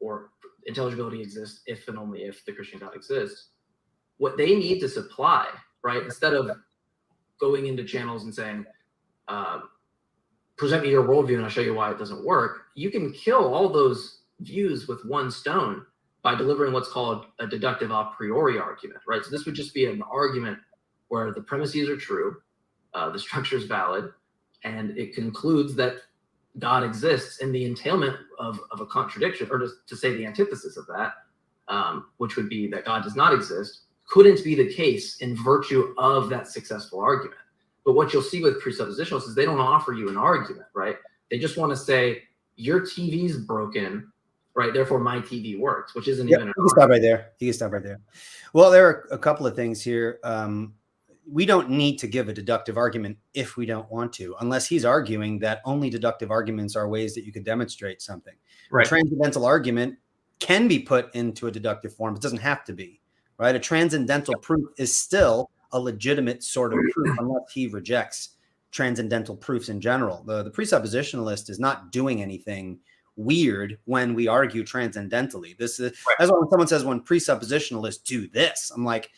[0.00, 0.30] or
[0.66, 3.50] intelligibility exists if and only if the Christian God exists.
[4.16, 5.46] What they need to supply,
[5.82, 6.50] right, instead of
[7.38, 8.64] going into channels and saying,
[9.28, 9.68] um,
[10.56, 13.52] "Present me your worldview and I'll show you why it doesn't work," you can kill
[13.52, 15.84] all those views with one stone
[16.22, 19.24] by delivering what's called a deductive a priori argument, right?
[19.24, 20.58] So this would just be an argument
[21.08, 22.36] where the premises are true,
[22.94, 24.10] uh, the structure is valid,
[24.64, 25.96] and it concludes that
[26.58, 27.40] God exists.
[27.40, 31.12] And the entailment of, of a contradiction, or to, to say the antithesis of that,
[31.68, 35.94] um, which would be that God does not exist, couldn't be the case in virtue
[35.96, 37.38] of that successful argument.
[37.84, 40.96] But what you'll see with presuppositionalists is they don't offer you an argument, right?
[41.30, 42.24] They just want to say
[42.56, 44.10] your TV's broken,
[44.54, 44.74] right?
[44.74, 47.30] Therefore, my TV works, which isn't Yeah, even you an can stop right there.
[47.38, 48.00] You can stop right there.
[48.52, 50.18] Well, there are a couple of things here.
[50.24, 50.74] Um,
[51.26, 54.84] we don't need to give a deductive argument if we don't want to, unless he's
[54.84, 58.34] arguing that only deductive arguments are ways that you could demonstrate something.
[58.70, 58.86] Right.
[58.86, 59.96] A transcendental argument
[60.40, 62.16] can be put into a deductive form.
[62.16, 63.00] It doesn't have to be,
[63.38, 63.54] right?
[63.54, 68.36] A transcendental proof is still a legitimate sort of proof unless he rejects
[68.72, 70.22] transcendental proofs in general.
[70.24, 72.78] The, the presuppositionalist is not doing anything
[73.16, 75.54] weird when we argue transcendentally.
[75.58, 79.10] This is that's why when someone says when presuppositionalists do this, I'm like,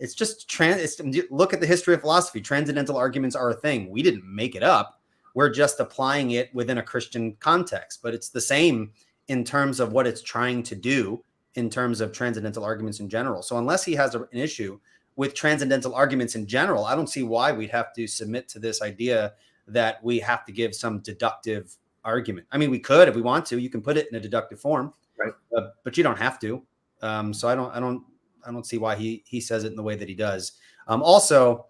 [0.00, 0.80] it's just trans.
[0.80, 2.40] It's, look at the history of philosophy.
[2.40, 3.90] Transcendental arguments are a thing.
[3.90, 5.00] We didn't make it up.
[5.34, 8.90] We're just applying it within a Christian context, but it's the same
[9.28, 11.22] in terms of what it's trying to do
[11.54, 13.42] in terms of transcendental arguments in general.
[13.42, 14.80] So unless he has a, an issue
[15.14, 18.82] with transcendental arguments in general, I don't see why we'd have to submit to this
[18.82, 19.34] idea
[19.68, 22.46] that we have to give some deductive argument.
[22.50, 23.58] I mean, we could if we want to.
[23.58, 25.34] You can put it in a deductive form, Right.
[25.56, 26.62] Uh, but you don't have to.
[27.02, 28.02] Um, so I don't, I don't,
[28.46, 30.52] I don't see why he he says it in the way that he does.
[30.88, 31.66] Um, also,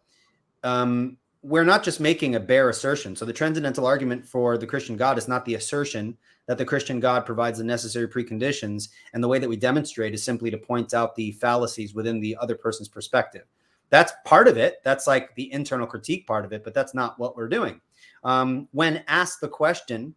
[0.62, 3.16] um, we're not just making a bare assertion.
[3.16, 7.00] So the transcendental argument for the Christian God is not the assertion that the Christian
[7.00, 10.94] God provides the necessary preconditions, and the way that we demonstrate is simply to point
[10.94, 13.44] out the fallacies within the other person's perspective.
[13.88, 14.80] That's part of it.
[14.84, 17.80] That's like the internal critique part of it, but that's not what we're doing.
[18.24, 20.14] Um, when asked the question,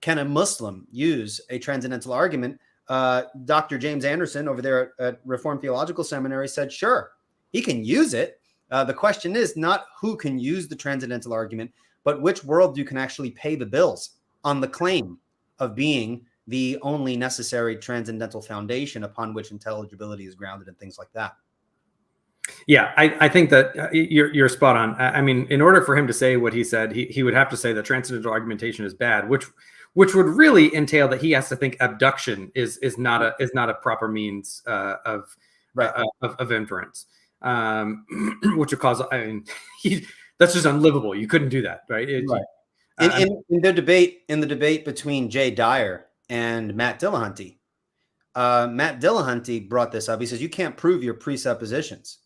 [0.00, 2.60] can a Muslim use a transcendental argument?
[2.88, 3.78] Uh, Dr.
[3.78, 7.12] James Anderson over there at, at Reformed Theological Seminary said, sure,
[7.52, 8.40] he can use it.
[8.70, 12.96] Uh, the question is not who can use the transcendental argument, but which worldview can
[12.96, 15.18] actually pay the bills on the claim
[15.58, 21.10] of being the only necessary transcendental foundation upon which intelligibility is grounded and things like
[21.12, 21.34] that.
[22.66, 24.94] Yeah, I, I think that uh, you're you're spot on.
[24.96, 27.32] I I mean, in order for him to say what he said, he, he would
[27.32, 29.46] have to say that transcendental argumentation is bad, which
[29.94, 33.52] which would really entail that he has to think abduction is is not a is
[33.54, 35.34] not a proper means uh, of,
[35.74, 35.90] Right.
[35.96, 37.06] uh, of of inference,
[37.42, 38.04] um,
[38.56, 39.02] which would cause.
[39.10, 39.44] I mean,
[39.82, 40.06] he,
[40.38, 41.14] that's just unlivable.
[41.14, 42.08] You couldn't do that, right?
[42.08, 42.42] It- Right.
[42.98, 47.58] uh, In, in, in the debate, in the debate between Jay Dyer and Matt Dillahunty,
[48.34, 50.20] uh, Matt Dillahunty brought this up.
[50.20, 52.18] He says you can't prove your presuppositions,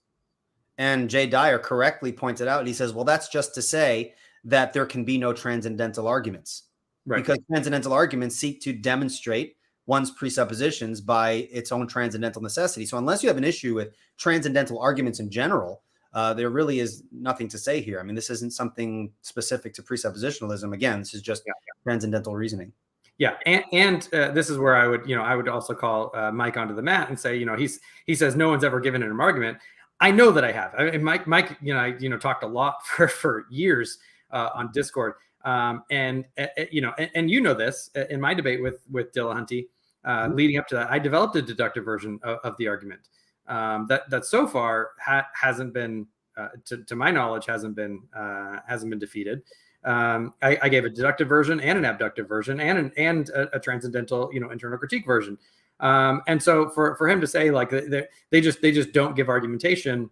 [0.79, 2.67] and Jay Dyer correctly pointed out.
[2.67, 6.65] He says, "Well, that's just to say that there can be no transcendental arguments,
[7.09, 7.19] right.
[7.19, 12.87] because transcendental arguments seek to demonstrate one's presuppositions by its own transcendental necessity.
[12.87, 15.83] So, unless you have an issue with transcendental arguments in general."
[16.15, 18.01] Uh, there really is nothing to say here.
[18.01, 20.73] I mean, this isn't something specific to presuppositionalism.
[20.73, 21.53] Again, this is just Yeah.
[21.85, 22.73] transcendental reasoning.
[23.19, 26.13] Yeah, and, and uh, this is where I would, you know, I would also call
[26.15, 28.79] uh, Mike onto the mat and say, you know, he's he says no one's ever
[28.81, 29.59] given an argument.
[30.01, 30.73] I know that I have.
[30.79, 33.99] I mean, Mike, Mike, you know, I you know talked a lot for for years
[34.31, 35.15] uh, on Discord,
[35.49, 38.79] um, and uh, you know, and, and you know this uh, in my debate with
[38.91, 39.67] with Dillahunty,
[40.05, 40.35] uh, Mhm.
[40.39, 43.03] leading up to that, I developed a deductive version of, of the argument
[43.47, 46.07] um, that that so far ha- hasn't been,
[46.37, 49.43] uh, to, to my knowledge, hasn't been uh, hasn't been defeated
[49.85, 53.57] um, I, I gave a deductive version and an abductive version and an, and a,
[53.57, 55.39] a transcendental, you know, internal critique version.
[55.81, 59.15] Um, and so for for him to say like they, they just they just don't
[59.15, 60.11] give argumentation,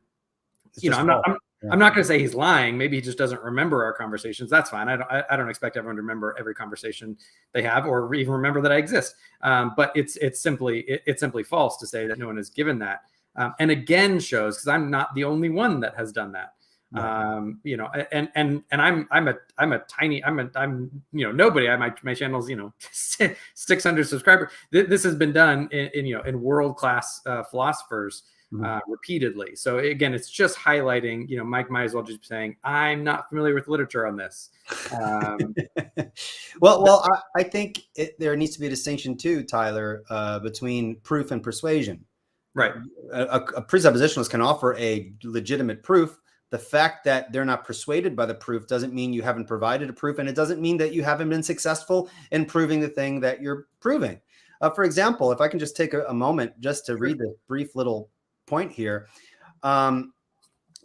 [0.73, 1.23] It's you know, I'm not.
[1.27, 1.71] I'm, Yeah.
[1.73, 2.77] I'm not going to say he's lying.
[2.77, 4.51] Maybe he just doesn't remember our conversations.
[4.51, 4.89] That's fine.
[4.89, 7.17] I don't I, I don't expect everyone to remember every conversation
[7.53, 9.15] they have or even remember that I exist.
[9.41, 12.51] Um, but it's it's simply it, it's simply false to say that no one has
[12.51, 13.03] given that.
[13.37, 16.53] Um, and again shows because I'm not the only one that has done that
[16.95, 20.91] um you know and and and i'm i'm a i'm a tiny i'm a i'm
[21.13, 25.33] you know nobody i my my channel's you know 600 subscribers Th- this has been
[25.33, 28.65] done in, in you know in world class uh, philosophers Mhm.
[28.65, 32.27] uh, repeatedly so again it's just highlighting you know mike might as well just be
[32.29, 34.51] saying i'm not familiar with literature on this
[34.93, 35.53] um
[36.61, 37.05] well, well,
[37.35, 41.31] I, I think it, there needs to be a distinction too, Tyler, uh, between proof
[41.31, 42.05] and persuasion.
[42.55, 42.75] right
[43.13, 46.19] A, a, a presuppositionalist can offer a legitimate proof.
[46.51, 49.93] The fact that they're not persuaded by the proof doesn't mean you haven't provided a
[49.93, 53.43] proof, and it doesn't mean that you haven't been successful in proving the thing that
[53.43, 54.21] you're proving.
[54.61, 57.35] Uh, for example, if I can just take a, a moment just to read this
[57.49, 58.11] brief little
[58.47, 59.09] point here.
[59.63, 60.13] Um,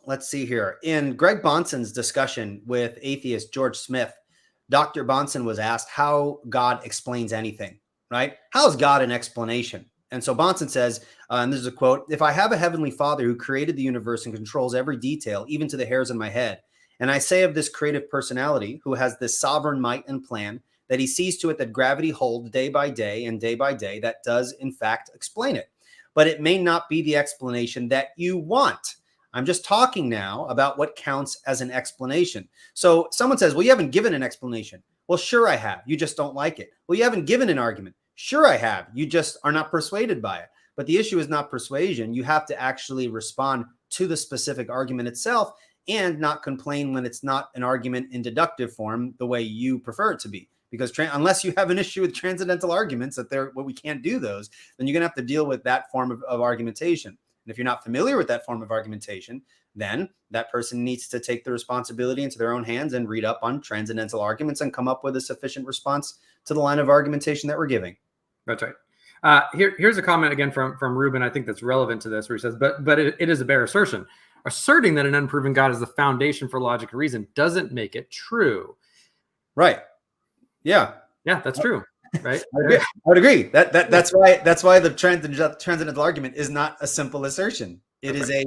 [0.05, 0.77] let's see here.
[0.83, 4.13] In Greg Bahnsen's discussion with atheist George Smith,
[4.69, 5.05] Dr.
[5.05, 8.35] Bahnsen was asked how God explains anything, right?
[8.51, 9.85] How is God an explanation?
[10.11, 12.91] And so Bahnsen says, uh, and this is a quote If I have a heavenly
[12.91, 16.29] father who created the universe and controls every detail, even to the hairs in my
[16.29, 16.61] head,
[16.99, 20.99] and I say of this creative personality who has this sovereign might and plan that
[20.99, 24.17] he sees to it that gravity holds day by day and day by day, that
[24.25, 25.69] does in fact explain it.
[26.13, 28.95] But it may not be the explanation that you want.
[29.33, 32.47] I'm just talking now about what counts as an explanation.
[32.73, 34.83] So someone says, Well, you haven't given an explanation.
[35.07, 35.81] Well, sure, I have.
[35.85, 36.71] You just don't like it.
[36.87, 37.95] Well, you haven't given an argument.
[38.15, 38.87] Sure, I have.
[38.93, 40.49] You just are not persuaded by it.
[40.75, 42.13] But the issue is not persuasion.
[42.13, 45.53] You have to actually respond to the specific argument itself
[45.87, 50.11] and not complain when it's not an argument in deductive form the way you prefer
[50.11, 50.47] it to be.
[50.71, 54.01] Because tra- unless you have an issue with transcendental arguments that they're well, we can't
[54.01, 57.09] do those, then you're gonna have to deal with that form of, of argumentation.
[57.45, 59.41] And if you're not familiar with that form of argumentation,
[59.75, 63.39] then that person needs to take the responsibility into their own hands and read up
[63.41, 67.47] on transcendental arguments and come up with a sufficient response to the line of argumentation
[67.47, 67.95] that we're giving.
[68.45, 68.73] That's right.
[69.23, 71.21] Uh, here, here's a comment again from from Ruben.
[71.21, 73.45] I think that's relevant to this, where he says, "But but it, it is a
[73.45, 74.05] bare assertion.
[74.45, 78.09] Asserting that an unproven God is the foundation for logic and reason doesn't make it
[78.09, 78.75] true."
[79.55, 79.79] Right.
[80.63, 80.93] Yeah.
[81.25, 81.83] Yeah, that's true.
[82.21, 82.41] Right.
[82.41, 82.77] I, agree.
[82.77, 83.43] I would agree.
[83.43, 87.79] That that that's why that's why the transcendental, transcendental argument is not a simple assertion.
[88.01, 88.43] It is a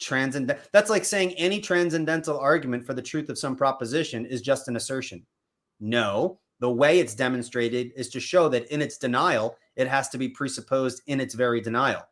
[0.00, 0.58] transcendent.
[0.72, 4.76] That's like saying any transcendental argument for the truth of some proposition is just an
[4.76, 5.26] assertion.
[5.80, 10.18] No, the way it's demonstrated is to show that in its denial, it has to
[10.18, 12.02] be presupposed in its very denial.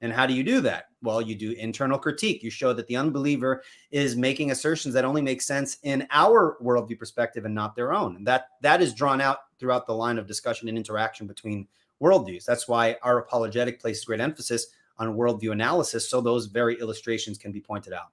[0.00, 0.86] And how do you do that?
[1.02, 2.42] Well, you do internal critique.
[2.42, 6.98] You show that the unbeliever is making assertions that only make sense in our worldview
[6.98, 8.16] perspective and not their own.
[8.16, 11.66] And that that is drawn out throughout the line of discussion and interaction between
[12.00, 12.44] worldviews.
[12.44, 17.52] That's why our apologetic places great emphasis on worldview analysis, so those very illustrations can
[17.52, 18.08] be pointed out.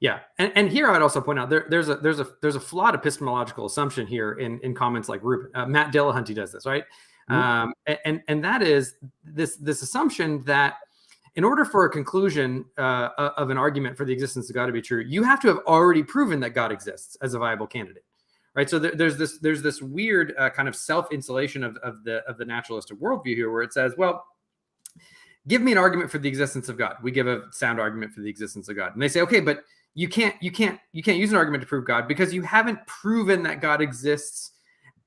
[0.00, 2.60] Yeah, and, and here I'd also point out there, there's a there's a there's a
[2.60, 6.84] flawed epistemological assumption here in in comments like Rupert uh, Matt Dillahunty does this right,
[7.30, 7.34] mm-hmm.
[7.34, 8.94] um, and and that is
[9.24, 10.76] this this assumption that
[11.34, 14.72] in order for a conclusion uh, of an argument for the existence of God to
[14.72, 18.04] be true, you have to have already proven that God exists as a viable candidate,
[18.54, 18.68] right?
[18.68, 22.18] So there, there's this there's this weird uh, kind of self insulation of, of the
[22.28, 24.26] of the naturalistic worldview here, where it says, well,
[25.48, 26.96] give me an argument for the existence of God.
[27.02, 29.64] We give a sound argument for the existence of God, and they say, okay, but
[29.94, 32.84] you can't you can't you can't use an argument to prove God because you haven't
[32.86, 34.51] proven that God exists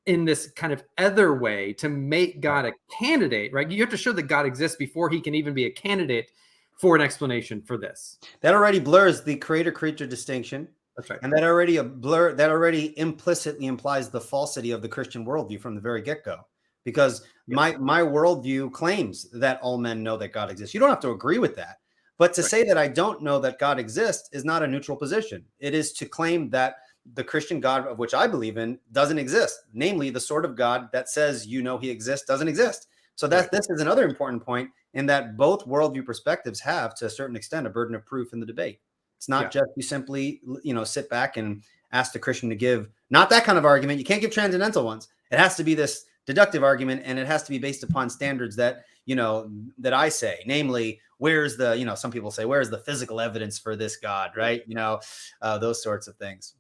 [0.06, 3.70] in this kind of other way to make God a candidate, right?
[3.70, 6.32] You have to show that God exists before he can even be a candidate
[6.80, 8.20] for an explanation for this.
[8.42, 10.68] That already blurs the creator creature distinction.
[10.96, 11.20] That's right.
[11.24, 15.60] And that already a blur that already implicitly implies the falsity of the Christian worldview
[15.60, 16.46] from the very get-go.
[16.84, 17.56] Because yep.
[17.56, 20.74] my my worldview claims that all men know that God exists.
[20.74, 21.80] You don't have to agree with that.
[22.18, 22.52] But to right.
[22.52, 25.44] say that I don't know that God exists is not a neutral position.
[25.60, 26.76] It is to claim that
[27.14, 29.62] the Christian God of which I believe in doesn't exist.
[29.74, 32.88] Namely, the sort of God that says you know he exists doesn't exist.
[33.16, 33.52] So that right.
[33.52, 37.68] this is another important point in that both worldview perspectives have, to a certain extent,
[37.68, 38.80] a burden of proof in the debate.
[39.18, 39.62] It's not yeah.
[39.62, 43.44] just you simply you know sit back and ask the Christian to give not that
[43.44, 44.00] kind of argument.
[44.00, 45.08] You can't give transcendental ones.
[45.32, 48.56] It has to be this deductive argument, and it has to be based upon standards
[48.58, 52.70] that you know that I say, namely, where's the you know some people say where's
[52.70, 54.64] the physical evidence for this God, right?
[54.68, 55.00] You know,
[55.42, 56.56] uh, those sorts of things.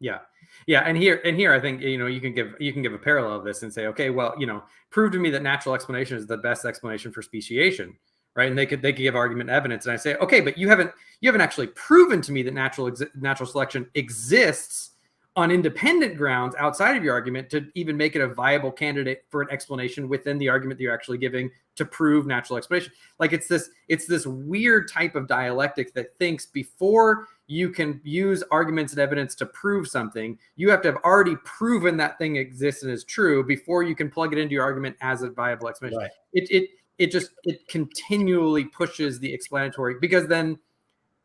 [0.00, 0.18] Yeah.
[0.66, 2.92] Yeah, and here and here I think you know you can give you can give
[2.92, 5.74] a parallel of this and say okay, well, you know, prove to me that natural
[5.74, 7.96] explanation is the best explanation for speciation,
[8.34, 8.48] right?
[8.48, 10.68] And they could they could give argument and evidence and I say, "Okay, but you
[10.68, 14.92] haven't you haven't actually proven to me that natural natural selection exists
[15.36, 19.42] on independent grounds outside of your argument to even make it a viable candidate for
[19.42, 23.46] an explanation within the argument that you're actually giving to prove natural explanation like it's
[23.46, 29.00] this it's this weird type of dialectic that thinks before you can use arguments and
[29.00, 33.04] evidence to prove something you have to have already proven that thing exists and is
[33.04, 36.10] true before you can plug it into your argument as a viable explanation right.
[36.32, 40.58] it, it it just it continually pushes the explanatory because then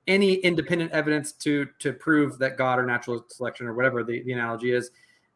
[0.07, 4.33] any independent evidence to to prove that God or natural selection or whatever the, the
[4.33, 4.91] analogy is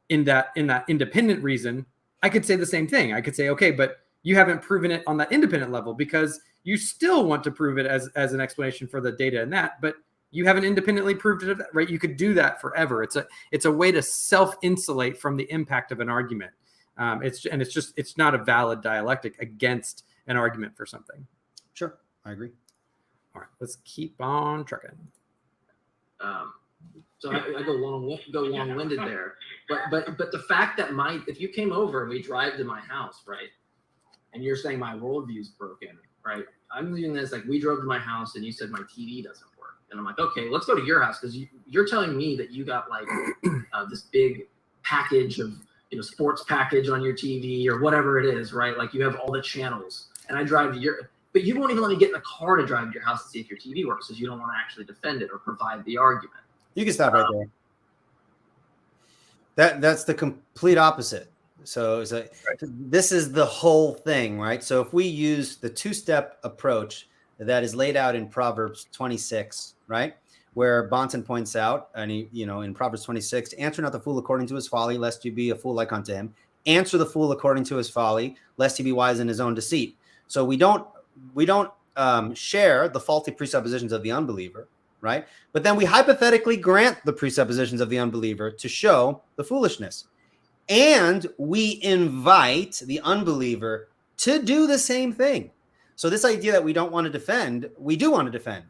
[0.10, 1.86] in that in that independent reason,
[2.24, 3.14] I could say the same thing.
[3.14, 6.78] I could say, okay, but you haven't proven it on that independent level because you
[6.78, 9.96] still want to prove it as as an explanation for the data in that, but
[10.32, 11.90] you haven't independently proved it right?
[11.90, 13.04] You could do that forever.
[13.04, 16.52] It's a it's a way to self insulate from the impact of an argument.
[16.98, 21.26] Um, it's and it's just it's not a valid dialectic against an argument for something.
[21.74, 21.98] Sure.
[22.26, 22.50] I agree
[23.36, 24.98] all right, let's keep on trucking.
[26.22, 26.54] Um,
[27.18, 29.36] so I, I, go long, go long-winded there,
[29.68, 32.64] but but but the fact that my if you came over and we drive to
[32.64, 33.50] my house, right,
[34.34, 36.46] and you're saying my worldview is broken, right?
[36.72, 39.48] I'm using this like we drove to my house and you said my TV doesn't
[39.60, 42.36] work, and I'm like, okay, let's go to your house because you, you're telling me
[42.36, 43.08] that you got like
[43.74, 44.48] uh, this big
[44.84, 45.54] package of
[45.90, 48.78] you know sports package on your TV or whatever it is, right?
[48.78, 51.84] Like you have all the channels, and I drive to your but you won't even
[51.84, 53.60] let me get in the car to drive to your house to see if your
[53.60, 56.40] TV works because you don't want to actually defend it or provide the argument.
[56.76, 57.48] You can stop right um, there.
[59.56, 61.30] That that's the complete opposite.
[61.66, 62.30] So it's right.
[62.62, 64.64] this is the whole thing, right?
[64.64, 70.16] So if we use the two-step approach that is laid out in Proverbs 26, right?
[70.54, 74.20] Where Bahnsen points out, and he, you know, in Proverbs 26, answer not the fool
[74.20, 76.34] according to his folly, lest you be a fool like unto him.
[76.66, 79.98] Answer the fool according to his folly, lest he be wise in his own deceit.
[80.28, 80.88] So we don't
[81.34, 84.68] we don't um, share the faulty presuppositions of the unbeliever,
[85.02, 85.26] right?
[85.52, 90.08] But then we hypothetically grant the presuppositions of the unbeliever to show the foolishness.
[90.68, 95.52] And we invite the unbeliever to do the same thing.
[95.96, 98.66] So, this idea that we don't want to defend, we do want to defend.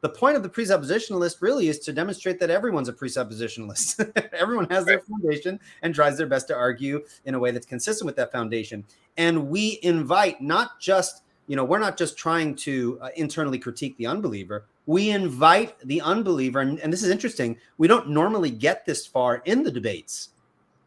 [0.00, 4.12] The point of the presuppositionalist really is to demonstrate that everyone's a presuppositionalist.
[4.32, 8.06] Everyone has their foundation and tries their best to argue in a way that's consistent
[8.06, 8.84] with that foundation.
[9.16, 13.96] And we invite not just you know, we're not just trying to uh, internally critique
[13.96, 14.66] the unbeliever.
[14.86, 17.56] We invite the unbeliever, and, and this is interesting.
[17.78, 20.28] We don't normally get this far in the debates.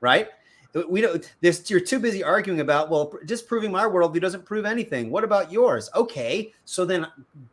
[0.01, 0.29] right?
[0.89, 1.29] We don't.
[1.41, 2.89] This you're too busy arguing about.
[2.89, 5.11] Well, just proving my worldview doesn't prove anything.
[5.11, 5.89] What about yours?
[5.95, 7.07] Okay, so then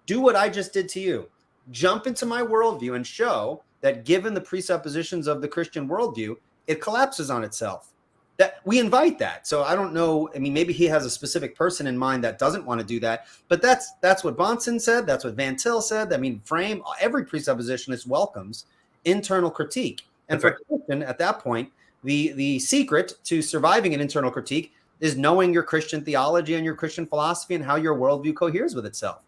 [0.06, 1.28] do what I just did to you.
[1.70, 6.36] Jump into my worldview and show that, given the presuppositions of the Christian worldview,
[6.66, 7.92] it collapses on itself.
[8.38, 9.48] That we invite that.
[9.48, 10.30] So I don't know.
[10.34, 13.00] I mean, maybe he has a specific person in mind that doesn't want to do
[13.00, 13.26] that.
[13.48, 15.06] But that's that's what Bahnsen said.
[15.06, 16.12] That's what Van Til said.
[16.12, 18.66] I mean, Frame every presuppositionist welcomes
[19.04, 20.06] internal critique.
[20.28, 21.70] And That's for Christian, at that point,
[22.04, 26.74] the the secret to surviving an internal critique is knowing your Christian theology and your
[26.74, 29.22] Christian philosophy and how your worldview coheres with itself.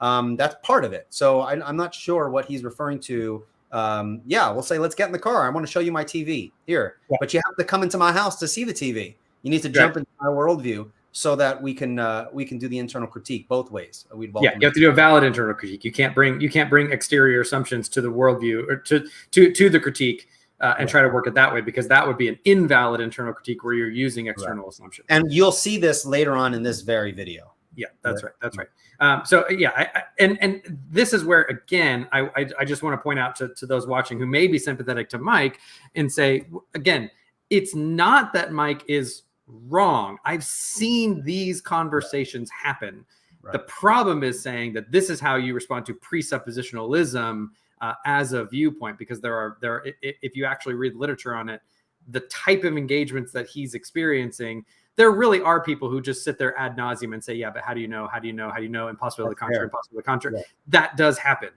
[0.00, 1.06] Um, that's part of it.
[1.10, 3.44] So I, I'm not sure what he's referring to.
[3.76, 5.46] Um, yeah, we'll say, let's get in the car.
[5.46, 7.18] I want to show you my TV here, Yeah.
[7.20, 9.16] but you have to come into my house to see the TV.
[9.42, 12.68] You need to jump into my worldview so that we can uh, we can do
[12.68, 14.06] the internal critique both ways.
[14.14, 15.84] We'd Yeah, you have to do a valid internal critique.
[15.84, 19.68] You can't bring you can't bring exterior assumptions to the worldview or to to to
[19.70, 20.28] the critique
[20.60, 20.92] uh, and Yeah.
[20.92, 23.74] try to work it that way because that would be an invalid internal critique where
[23.74, 25.06] you're using external assumptions.
[25.10, 27.52] and you'll see this later on in this very video.
[27.76, 28.32] Yeah, that's right.
[28.42, 28.68] That's right.
[29.00, 32.82] Um, so yeah, I, I, and and this is where again, I I, I just
[32.82, 35.60] want to point out to, to those watching who may be sympathetic to Mike
[35.94, 37.10] and say again,
[37.50, 40.16] it's not that Mike is wrong.
[40.24, 43.04] I've seen these conversations happen.
[43.52, 47.50] The problem is saying that this is how you respond to presuppositionalism
[47.80, 49.84] uh, as a viewpoint, because there are there.
[50.02, 51.60] If you actually read literature on it,
[52.08, 54.64] the type of engagements that he's experiencing,
[54.96, 57.74] there really are people who just sit there ad nauseum and say, "Yeah, but how
[57.74, 58.08] do you know?
[58.08, 58.50] How do you know?
[58.50, 58.88] How do you know?
[58.88, 59.64] Impossible the fair.
[59.64, 60.44] impossible the contrary." Yeah.
[60.68, 61.50] That does happen,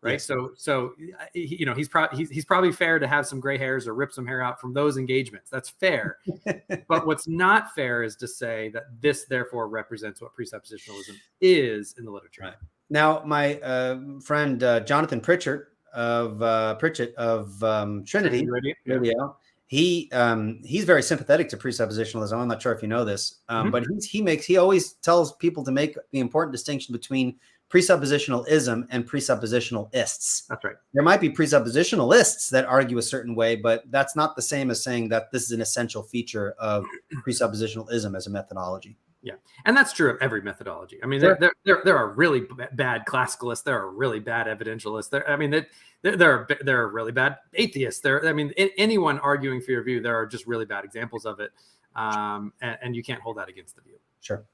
[0.00, 0.12] right?
[0.12, 0.24] Yes.
[0.24, 0.94] So, so
[1.34, 4.12] you know, he's probably he's, he's probably fair to have some gray hairs or rip
[4.12, 5.50] some hair out from those engagements.
[5.50, 6.18] That's fair.
[6.88, 12.04] but what's not fair is to say that this therefore represents what presuppositionalism is in
[12.04, 12.42] the literature.
[12.42, 12.54] Right.
[12.90, 18.46] Now, my uh, friend uh, Jonathan Pritchard of uh, Pritchett of um, Trinity?
[18.84, 18.94] Yeah.
[18.94, 19.36] Radio,
[19.68, 22.32] he um, he's very sympathetic to presuppositionalism.
[22.36, 23.72] I'm not sure if you know this, um, Mhm.
[23.72, 27.36] but he's, he makes he always tells people to make the important distinction between
[27.70, 30.46] presuppositionalism and presuppositionalists.
[30.48, 30.76] That's right.
[30.94, 34.82] There might be presuppositionalists that argue a certain way, but that's not the same as
[34.82, 36.84] saying that this is an essential feature of
[37.26, 38.96] presuppositionalism as a methodology.
[39.20, 39.34] Yeah,
[39.66, 40.98] and that's true of every methodology.
[41.02, 41.36] I mean, Sure.
[41.40, 43.64] there, there, there are really b- bad classicalists.
[43.64, 45.10] There are really bad evidentialists.
[45.10, 45.66] There, I mean, there,
[46.02, 48.00] there, there are there are really bad atheists.
[48.00, 51.40] There, I mean, anyone arguing for your view, there are just really bad examples of
[51.40, 51.50] it,
[51.96, 53.98] um, and, and you can't hold that against the view.
[54.20, 54.44] Sure.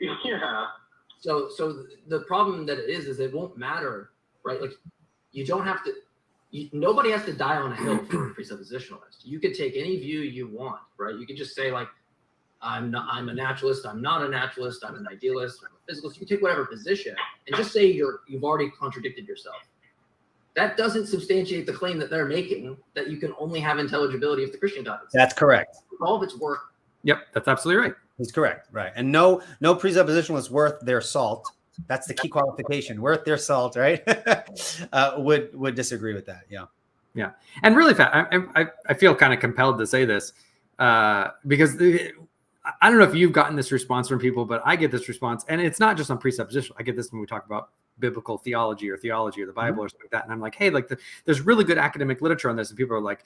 [0.00, 0.66] Yeah.
[1.20, 4.10] So, so the problem that it is is it won't matter,
[4.44, 4.60] right?
[4.60, 4.72] Like,
[5.30, 5.92] you don't have to.
[6.50, 9.24] You, nobody has to die on a hill for a presuppositionalist.
[9.24, 11.14] You could take any view you want, right?
[11.14, 11.88] You could just say like,
[12.62, 13.06] I'm not.
[13.10, 13.86] I'm a naturalist.
[13.86, 14.84] I'm not a naturalist.
[14.86, 15.60] I'm an idealist.
[15.64, 16.14] I'm a physicalist.
[16.14, 17.14] You can take whatever position
[17.46, 18.20] and just say you're.
[18.28, 19.56] You've already contradicted yourself.
[20.54, 24.52] That doesn't substantiate the claim that they're making that you can only have intelligibility if
[24.52, 25.14] the Christian God exists.
[25.14, 25.76] That's correct.
[26.00, 26.60] all of its work.
[27.04, 27.94] Yep, that's absolutely right.
[28.18, 28.92] He's correct, right?
[28.94, 31.50] And no, no presupposition was worth their salt.
[31.88, 33.00] That's the key qualification.
[33.00, 34.02] Worth their salt, right?
[34.92, 36.42] uh, would would disagree with that.
[36.50, 36.66] Yeah.
[37.14, 37.32] Yeah.
[37.62, 40.32] And really fast, I, I, I feel kind of compelled to say this
[40.78, 42.12] uh, because the,
[42.80, 45.44] I don't know if you've gotten this response from people, but I get this response,
[45.48, 46.76] and it's not just on presupposition.
[46.78, 49.88] I get this when we talk about biblical theology or theology or the Bible or
[49.88, 52.56] something like that, and I'm like, hey, like the, there's really good academic literature on
[52.56, 53.24] this, and people are like,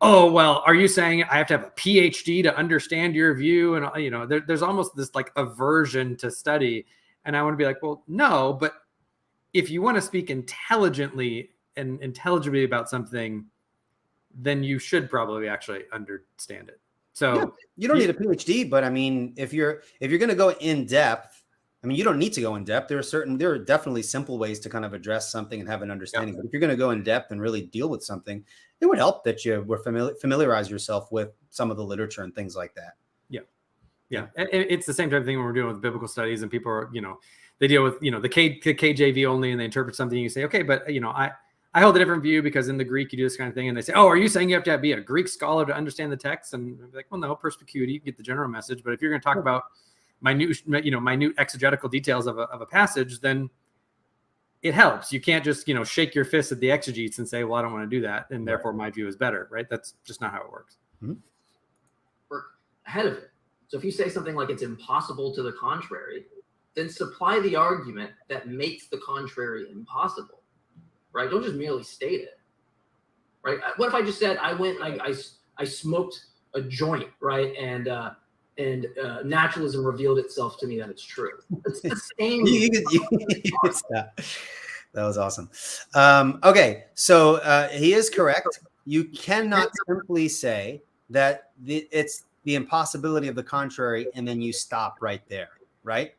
[0.00, 3.74] oh, well, are you saying I have to have a PhD to understand your view?
[3.74, 6.86] And uh, you know, there, there's almost this like aversion to study,
[7.24, 8.74] and I want to be like, well, no, but
[9.52, 13.46] if you want to speak intelligently and intelligibly about something,
[14.32, 16.80] then you should probably actually understand it.
[17.16, 17.46] So Yeah.
[17.76, 18.08] You don't Yeah.
[18.08, 21.44] need a PhD, but I mean, if you're if you're going to go in depth,
[21.82, 22.88] I mean, you don't need to go in depth.
[22.88, 25.80] There are certain there are definitely simple ways to kind of address something and have
[25.80, 26.36] an understanding.
[26.36, 28.44] But if you're going to go in depth and really deal with something,
[28.82, 32.34] it would help that you were familiar familiarize yourself with some of the literature and
[32.34, 32.96] things like that.
[33.30, 33.40] yeah,
[34.10, 36.50] yeah, and it's the same type of thing when we're doing with biblical studies and
[36.50, 37.18] people are, you know,
[37.60, 40.18] they deal with, you know, the, K, the KJV only and they interpret something.
[40.18, 41.32] You say, okay, but you know, I,
[41.76, 43.68] I hold a different view because in the Greek you do this kind of thing,
[43.68, 45.76] and they say, "Oh, are you saying you have to be a Greek scholar to
[45.76, 48.94] understand the text?" And I'm like, "Well, no, perspicuity, you get the general message, but
[48.94, 49.64] if you're going to talk about
[50.22, 53.50] minute, you know, minute exegetical details of a, of a passage, then
[54.62, 55.12] it helps.
[55.12, 57.62] You can't just, you know, shake your fist at the exegetes and say, "Well, I
[57.62, 59.68] don't want to do that, and therefore my view is better." Right?
[59.68, 60.78] That's just not how it works.
[61.02, 61.20] Mm-hmm.
[62.30, 62.46] work
[62.86, 63.30] ahead of it.
[63.68, 66.24] So if you say something like it's impossible to the contrary,
[66.74, 70.40] then supply the argument that makes the contrary impossible,
[71.16, 71.30] right?
[71.30, 72.38] Don't just merely state it,
[73.42, 73.58] right?
[73.58, 75.14] Uh, What if I just said I went, I, I,
[75.56, 77.56] I smoked a joint, right?
[77.56, 78.10] And uh,
[78.58, 81.32] and uh, naturalism revealed itself to me that it's true.
[81.64, 82.46] It's the same.
[82.46, 83.06] You, you could, you,
[83.44, 83.74] you could.
[84.92, 85.50] That was awesome.
[85.94, 88.60] Um, okay, so uh, he is correct.
[88.86, 94.54] you cannot simply say that the, it's the impossibility of the contrary and then you
[94.54, 95.50] stop right there,
[95.82, 96.14] right?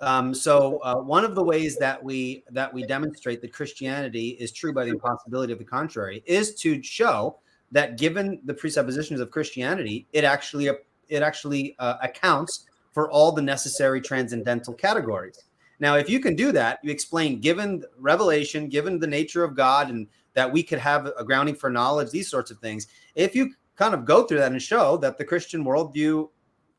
[0.00, 4.52] Um, so uh, one of the ways that we that we demonstrate that Christianity is
[4.52, 7.38] true by the impossibility of the contrary is to show
[7.72, 10.68] that given the presuppositions of Christianity, it actually
[11.08, 15.44] it actually uh, accounts for all the necessary transcendental categories.
[15.78, 19.90] Now, if you can do that, you explain given revelation, given the nature of God,
[19.90, 22.86] and that we could have a grounding for knowledge, these sorts of things.
[23.14, 26.28] If you kind of go through that and show that the Christian worldview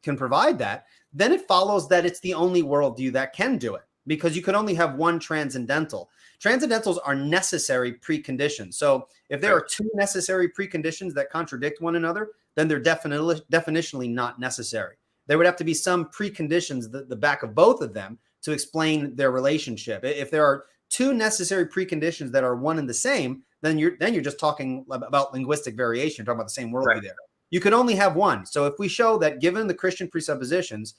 [0.01, 0.86] can provide that,
[1.18, 4.55] then it follows that it's the only worldview that can do it because you can
[4.55, 6.09] only have one transcendental.
[6.39, 8.76] Transcendentals are necessary preconditions.
[8.76, 14.09] So if there are two necessary preconditions that contradict one another, then they're definitely definitionally
[14.09, 14.95] not necessary.
[15.26, 18.51] There would have to be some preconditions the, the back of both of them to
[18.51, 20.05] explain their relationship.
[20.05, 24.13] If there are two necessary preconditions that are one and the same, then you're then
[24.13, 27.01] you're just talking about linguistic variation, talking about the same worldview right.
[27.01, 27.15] there.
[27.49, 28.45] You can only have one.
[28.45, 30.95] So if we show that given the Christian presuppositions,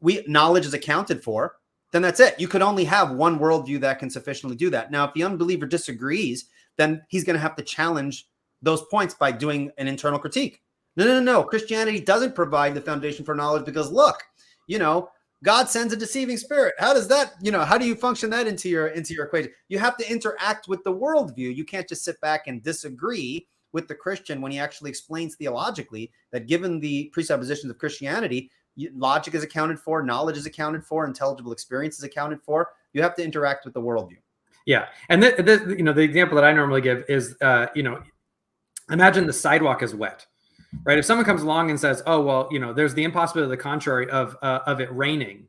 [0.00, 1.56] we knowledge is accounted for,
[1.92, 2.38] then that's it.
[2.40, 4.90] You could only have one worldview that can sufficiently do that.
[4.90, 8.28] Now, if the unbeliever disagrees, then he's going to have to challenge
[8.62, 10.62] those points by doing an internal critique.
[10.96, 11.44] No, no, no, no.
[11.44, 14.22] Christianity doesn't provide the foundation for knowledge because look,
[14.66, 15.10] you know,
[15.44, 16.74] God sends a deceiving spirit.
[16.78, 19.50] How does that, you know, how do you function that into your into your equation?
[19.68, 21.54] You have to interact with the worldview.
[21.54, 26.10] You can't just sit back and disagree with the Christian when he actually explains theologically
[26.30, 28.50] that given the presuppositions of Christianity,
[28.94, 32.72] logic is accounted for, knowledge is accounted for, intelligible experience is accounted for.
[32.92, 34.18] You have to interact with the worldview.
[34.66, 37.82] Yeah, and the, the you know the example that I normally give is uh, you
[37.82, 38.00] know
[38.90, 40.24] imagine the sidewalk is wet,
[40.84, 40.98] right?
[40.98, 43.62] If someone comes along and says, "Oh well, you know, there's the impossibility of the
[43.62, 45.48] contrary of uh, of it raining,"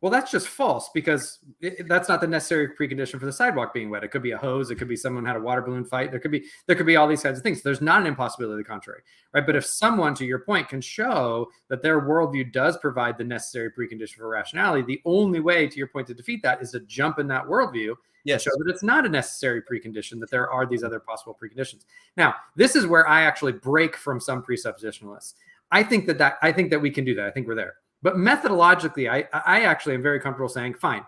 [0.00, 3.90] Well, that's just false because it, that's not the necessary precondition for the sidewalk being
[3.90, 4.04] wet.
[4.04, 4.70] It could be a hose.
[4.70, 6.12] It could be someone had a water balloon fight.
[6.12, 7.62] There could be there could be all these kinds of things.
[7.62, 9.44] There's not an impossibility of the contrary, right?
[9.44, 13.72] But if someone, to your point, can show that their worldview does provide the necessary
[13.76, 17.18] precondition for rationality, the only way, to your point, to defeat that is to jump
[17.18, 17.94] in that worldview
[18.24, 18.42] yes.
[18.42, 21.84] show that it's not a necessary precondition that there are these other possible preconditions.
[22.16, 25.34] Now, this is where I actually break from some presuppositionalists.
[25.70, 27.26] I think that that I think that we can do that.
[27.26, 27.74] I think we're there.
[28.02, 31.04] But methodologically, I, I actually am very comfortable saying, fine,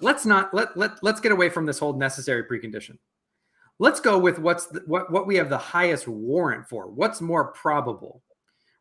[0.00, 2.98] let's not let, let let's get away from this whole necessary precondition.
[3.78, 6.88] Let's go with what's the, what what we have the highest warrant for.
[6.88, 8.22] What's more probable,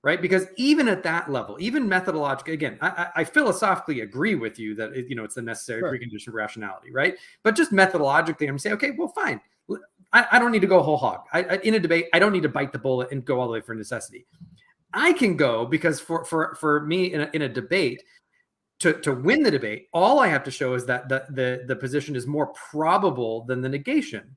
[0.03, 0.21] right?
[0.21, 4.93] Because even at that level, even methodologically, again, I, I philosophically agree with you that
[4.93, 5.91] it, you know it's the necessary sure.
[5.91, 7.15] precondition of rationality, right?
[7.43, 9.39] But just methodologically, I'm saying, okay, well, fine.
[10.13, 11.21] I, I don't need to go whole hog.
[11.31, 13.53] I, in a debate, I don't need to bite the bullet and go all the
[13.53, 14.25] way for necessity.
[14.93, 18.03] I can go because for for for me in a, in a debate
[18.79, 21.75] to to win the debate, all I have to show is that the the the
[21.75, 24.35] position is more probable than the negation,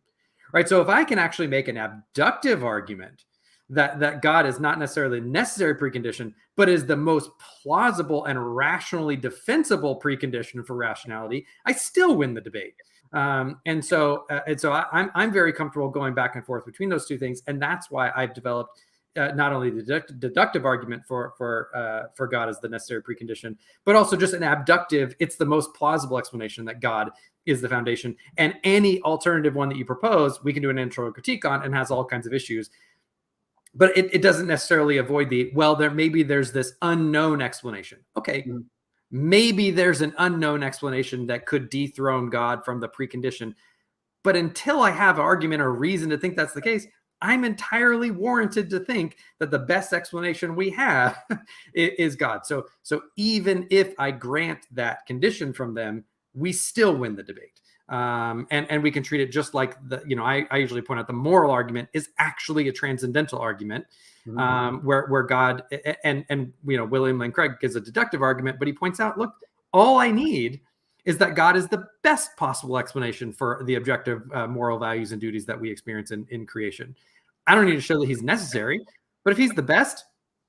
[0.52, 0.68] right?
[0.68, 3.24] So if I can actually make an abductive argument
[3.70, 8.54] that that God is not necessarily a necessary precondition, but is the most plausible and
[8.54, 12.74] rationally defensible precondition for rationality, I still win the debate.
[13.14, 16.66] Um, and so, uh, and so I, I'm I'm very comfortable going back and forth
[16.66, 18.78] between those two things, and that's why I've developed
[19.16, 23.02] uh, not only the deduct- deductive argument for for uh, for God as the necessary
[23.02, 25.14] precondition, but also just an abductive.
[25.18, 27.10] It's the most plausible explanation that God
[27.46, 31.12] is the foundation, and any alternative one that you propose, we can do an intro
[31.12, 32.70] critique on, and has all kinds of issues.
[33.74, 35.76] But it, it doesn't necessarily avoid the well.
[35.76, 37.98] There maybe there's this unknown explanation.
[38.16, 38.60] Okay, mm-hmm.
[39.10, 43.54] maybe there's an unknown explanation that could dethrone God from the precondition.
[44.22, 46.86] But until I have an argument or reason to think that's the case,
[47.22, 51.22] I'm entirely warranted to think that the best explanation we have
[51.74, 52.44] is God.
[52.44, 56.04] So, so even if I grant that condition from them,
[56.34, 57.60] we still win the debate.
[57.88, 60.80] Um, and and we can treat it just like the you know I, I usually
[60.80, 63.84] point out the moral argument is actually a transcendental argument
[64.26, 64.38] mm-hmm.
[64.38, 65.64] um, where where God
[66.02, 69.18] and and you know William Lane Craig gives a deductive argument, but he points out,
[69.18, 69.34] look,
[69.74, 70.62] all I need
[71.04, 75.20] is that God is the best possible explanation for the objective uh, moral values and
[75.20, 76.94] duties that we experience in, in creation.
[77.46, 78.80] I don't need to show that he's necessary,
[79.22, 80.04] but if he's the best,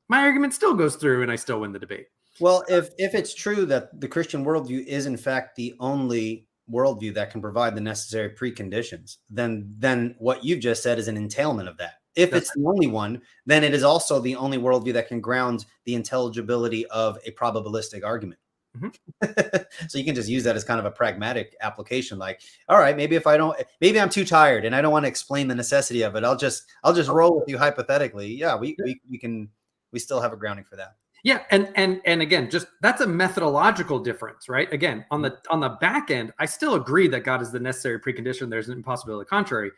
[0.07, 2.07] my argument still goes through and I still win the debate.
[2.39, 7.13] Well, if if it's true that the Christian worldview is in fact the only worldview
[7.13, 11.69] that can provide the necessary preconditions, then then what you've just said is an entailment
[11.69, 11.95] of that.
[12.15, 15.19] If That's it's the only one, then it is also the only worldview that can
[15.19, 18.39] ground the intelligibility of a probabilistic argument.
[18.75, 19.61] Mm-hmm.
[19.87, 22.17] so you can just use that as kind of a pragmatic application.
[22.17, 25.05] Like, all right, maybe if I don't, maybe I'm too tired and I don't want
[25.05, 26.23] to explain the necessity of it.
[26.23, 28.27] I'll just, I'll just roll with you hypothetically.
[28.27, 29.49] Yeah, we, we, we can,
[29.91, 30.95] we still have a grounding for that.
[31.23, 34.71] Yeah, and and and again, just that's a methodological difference, right?
[34.71, 37.99] Again, on the on the back end, I still agree that God is the necessary
[37.99, 38.47] precondition.
[38.47, 39.71] There's an impossibility contrary,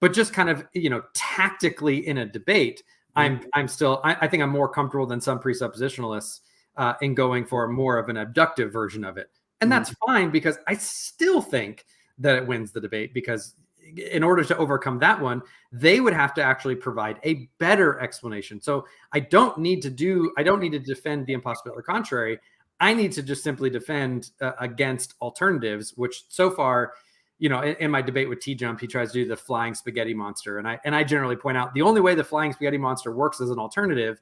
[0.00, 2.82] but just kind of you know tactically in a debate,
[3.14, 6.40] I'm I'm still I, I think I'm more comfortable than some presuppositionalists
[6.80, 10.58] uh, in going for more of an abductive version of it, and that's fine because
[10.66, 11.84] I still think
[12.18, 13.54] that it wins the debate because
[13.96, 18.60] in order to overcome that one, they would have to actually provide a better explanation.
[18.60, 22.38] So I don't need to do, I don't need to defend the impossible or contrary.
[22.80, 26.92] I need to just simply defend uh, against alternatives, which so far,
[27.38, 29.74] you know, in, in my debate with T Jump, he tries to do the flying
[29.74, 32.78] spaghetti monster, and I and I generally point out the only way the flying spaghetti
[32.78, 34.20] monster works as an alternative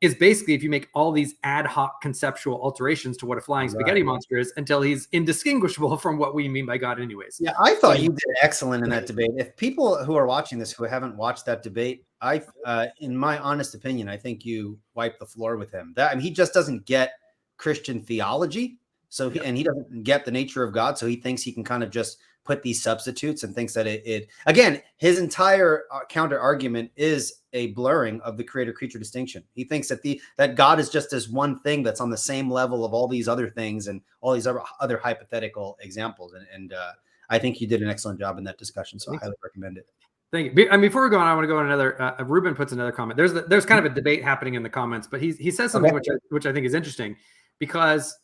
[0.00, 3.68] is basically if you make all these ad hoc conceptual alterations to what a flying
[3.68, 4.06] spaghetti Right.
[4.06, 7.38] monster is until he's indistinguishable from what we mean by God, anyways.
[7.40, 9.30] Yeah, I thought you did excellent in that debate.
[9.36, 13.38] If people who are watching this who haven't watched that debate, I, uh, in my
[13.38, 15.92] honest opinion, I think you wiped the floor with him.
[15.96, 17.12] That I mean, he just doesn't get
[17.58, 18.78] Christian theology,
[19.10, 21.64] so he, and he doesn't get the nature of God, so he thinks he can
[21.64, 22.18] kind of just
[22.50, 27.42] put these substitutes and thinks that it, it again his entire uh, counter argument is
[27.52, 31.10] a blurring of the creator creature distinction he thinks that the that god is just
[31.10, 34.32] this one thing that's on the same level of all these other things and all
[34.32, 36.92] these other other hypothetical examples and, and uh
[37.30, 39.86] I think you did an excellent job in that discussion, so I highly recommend it.
[40.32, 40.68] Thank you.
[40.68, 42.00] Mean, before we go on, I want to go on another.
[42.02, 43.16] Uh, Ruben puts another comment.
[43.16, 45.70] There's the, there's kind of a debate happening in the comments, but he he says
[45.72, 45.94] something Okay.
[45.94, 47.16] which I, which I think is interesting
[47.60, 48.18] because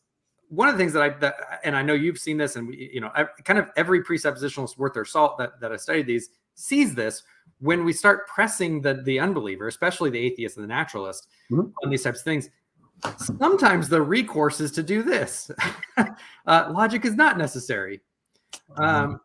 [0.48, 2.90] one of the things that I that, and I know you've seen this, and we,
[2.92, 3.10] you know,
[3.44, 7.22] kind of every presuppositionalist worth their salt that that has studied these sees this
[7.60, 11.72] when we start pressing the the unbeliever, especially the atheist and the naturalist, Mhm.
[11.82, 12.50] on these types of things.
[13.38, 15.50] Sometimes the recourse is to do this.
[16.46, 18.00] uh, logic is not necessary.
[18.76, 19.20] Um,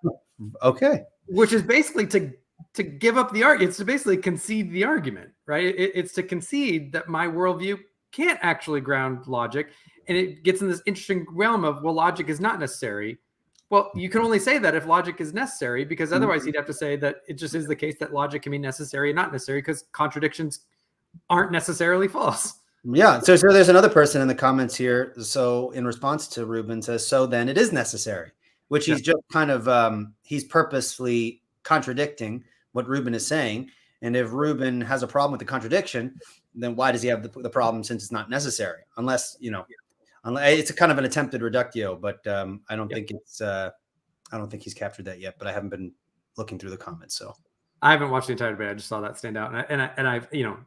[0.61, 1.03] Okay.
[1.27, 2.31] which is basically to
[2.73, 3.69] to give up the argument.
[3.69, 5.65] It's to basically concede the argument, right?
[5.65, 7.79] It, it's to concede that my worldview
[8.11, 9.69] can't actually ground logic,
[10.07, 13.17] and it gets in this interesting realm of well, logic is not necessary.
[13.69, 16.73] Well, you can only say that if logic is necessary, because otherwise you'd have to
[16.73, 19.59] say that it just is the case that logic can be necessary and not necessary,
[19.59, 20.61] because contradictions
[21.29, 22.55] aren't necessarily false.
[22.83, 23.19] Yeah.
[23.19, 25.13] So, so there's another person in the comments here.
[25.21, 28.31] So, in response to Ruben, says, "So then it is necessary,"
[28.69, 32.43] which he's just kind of um, he's purposefully contradicting
[32.73, 33.69] what Ruben is saying.
[34.01, 36.19] And if Ruben has a problem with the contradiction,
[36.53, 38.81] then why does he have the, the problem since it's not necessary?
[38.97, 39.65] Unless you know,
[40.23, 42.95] unless it's a kind of an attempted reductio, but um, I don't Yeah.
[42.95, 43.71] think it's uh,
[44.31, 45.35] I don't think he's captured that yet.
[45.37, 45.93] But I haven't been
[46.37, 47.35] looking through the comments, so
[47.81, 48.69] I haven't watched the entire debate.
[48.69, 50.57] I just saw that stand out, and I, and, I, and I've you know,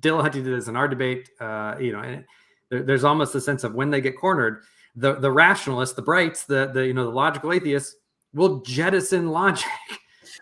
[0.00, 1.30] Dillahunty did this in our debate.
[1.40, 2.24] Uh, you know, and
[2.68, 4.62] there, there's almost a sense of when they get cornered,
[4.96, 7.96] the the rationalists, the brights, the the you know the logical atheists
[8.34, 9.66] will jettison logic.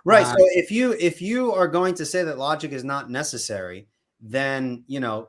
[0.05, 0.26] Right.
[0.26, 3.88] Uh, so if you if you are going to say that logic is not necessary,
[4.20, 5.28] then you know,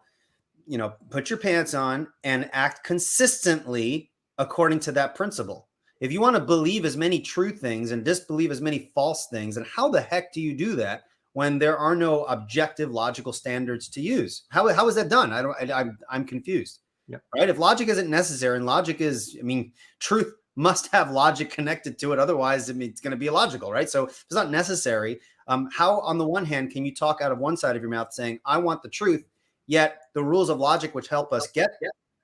[0.66, 5.68] you know, put your pants on and act consistently according to that principle.
[6.00, 9.58] If you want to believe as many true things and disbelieve as many false things,
[9.58, 13.90] and how the heck do you do that when there are no objective logical standards
[13.90, 14.44] to use?
[14.50, 15.34] How how is that done?
[15.34, 15.72] I don't.
[15.72, 16.80] I, I'm I'm confused.
[17.08, 17.24] Yep.
[17.36, 17.50] Right.
[17.50, 22.14] If logic isn't necessary, and logic is, I mean, truth must have logic connected to
[22.14, 22.20] it.
[22.20, 23.90] Otherwise, I mean, it's going to be illogical, right?
[23.90, 25.20] So if it's not necessary.
[25.48, 27.92] Um, how, on the one hand, can you talk out of one side of your
[27.92, 29.26] mouth saying, I want the truth,
[29.68, 31.70] yet the rules of logic, which help us get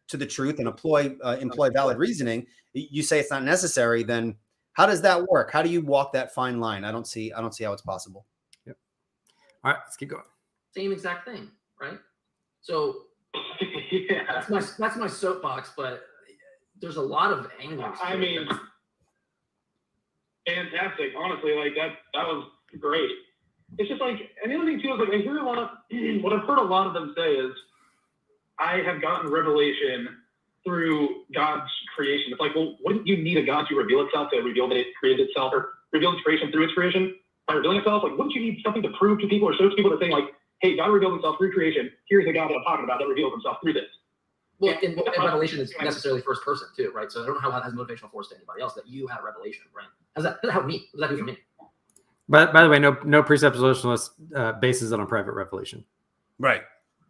[0.09, 4.35] to the truth and employ, uh, employ valid reasoning, you say it's not necessary, then
[4.73, 5.51] how does that work?
[5.51, 6.83] How do you walk that fine line?
[6.83, 8.25] I don't see, I don't see how it's possible.
[9.63, 10.23] All right, let's keep going.
[10.75, 11.49] Same exact thing,
[11.79, 11.97] right?
[12.61, 13.03] So
[13.91, 14.23] yeah.
[14.27, 16.01] that's my that's my soapbox, but
[16.81, 17.95] there's a lot of angles.
[18.03, 18.45] I mean,
[20.45, 21.11] fantastic.
[21.17, 22.49] Honestly, like that that was
[22.79, 23.11] great.
[23.77, 25.83] It's just like and the other thing too is like I hear a lot
[26.21, 27.51] what I've heard a lot of them say is
[28.59, 30.09] I have gotten revelation
[30.63, 32.31] through God's creation.
[32.31, 34.87] It's like, well, wouldn't you need a God to reveal itself to reveal that it
[34.99, 37.15] created itself or reveal its creation through its creation
[37.47, 38.03] by revealing itself?
[38.03, 40.11] Like, wouldn't you need something to prove to people or show to people that saying
[40.11, 40.29] like,
[40.61, 41.91] hey, God revealed himself through creation.
[42.07, 43.89] Here's the God that I'm talking about that reveals himself through this.
[44.59, 47.11] well, and, and revelation is necessarily first person too, right?
[47.11, 49.19] So I don't know how that has motivational force to anybody else that you had
[49.23, 49.87] revelation, right?
[50.15, 50.35] How's that?
[50.35, 50.87] How does that help me?
[50.93, 51.37] What does that do for me?
[52.29, 55.83] But by the way, no no presuppositionalist uh, bases it on private revelation.
[56.39, 56.61] Right.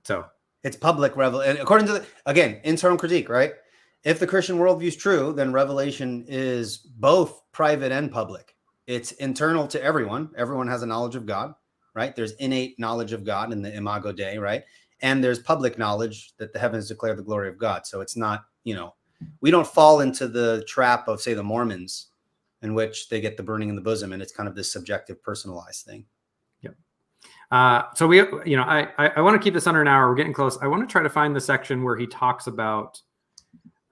[0.03, 0.25] So
[0.63, 3.53] It's public revel, and according to the again internal critique, right?
[4.03, 8.55] If the Christian worldview is true, then revelation is both private and public.
[8.87, 10.29] It's internal to everyone.
[10.37, 11.53] Everyone has a knowledge of God,
[11.93, 12.15] right?
[12.15, 14.63] There's innate knowledge of God in the Imago Dei, right?
[15.01, 17.85] And there's public knowledge that the heavens declare the glory of God.
[17.85, 18.93] So it's not, you know,
[19.39, 22.07] we don't fall into the trap of say the Mormons,
[22.63, 25.21] in which they get the burning in the bosom, and it's kind of this subjective,
[25.21, 26.05] personalized thing.
[27.51, 30.09] Uh, so we, you know, I I, I want to keep this under an hour.
[30.09, 30.57] We're getting close.
[30.59, 32.99] I want to try to find the section where he talks about,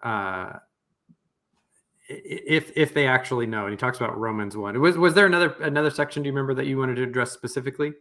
[0.02, 0.54] uh,
[2.10, 3.66] if if they actually know.
[3.66, 4.80] And he talks about Romans one.
[4.82, 6.24] Was was there another another section?
[6.24, 7.94] Do you remember that you wanted to address specifically?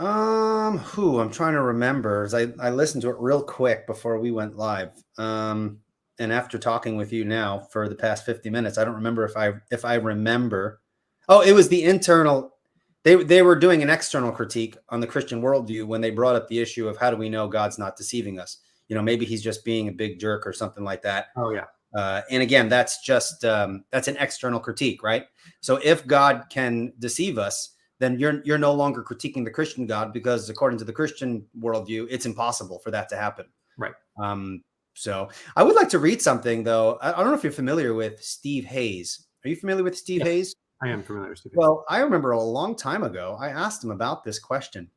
[0.00, 2.24] Um, who I'm trying to remember.
[2.24, 4.90] As I I listened to it real quick before we went live.
[5.18, 5.78] Um,
[6.22, 9.36] and after talking with you now for the past 50 minutes, I don't remember if
[9.36, 10.80] I if I remember.
[11.28, 12.54] Oh, it was the internal.
[13.02, 16.46] They they were doing an external critique on the Christian worldview when they brought up
[16.46, 18.58] the issue of how do we know God's not deceiving us?
[18.88, 21.26] You know, maybe he's just being a big jerk or something like that.
[21.36, 21.64] Oh yeah.
[21.94, 25.26] Uh, and again, that's just um, that's an external critique, right?
[25.60, 30.12] So if God can deceive us, then you're you're no longer critiquing the Christian God
[30.12, 33.46] because according to the Christian worldview, it's impossible for that to happen.
[33.76, 33.94] Right.
[34.22, 34.62] Um,
[34.94, 36.98] so I would like to read something though.
[37.00, 39.26] I, I don't know if you're familiar with Steve Hays.
[39.44, 40.26] Are you familiar with Steve Yeah.
[40.26, 40.54] Hays?
[40.82, 41.56] I am familiar with Stephen.
[41.56, 44.90] Well, I remember a long time ago, I asked him about this question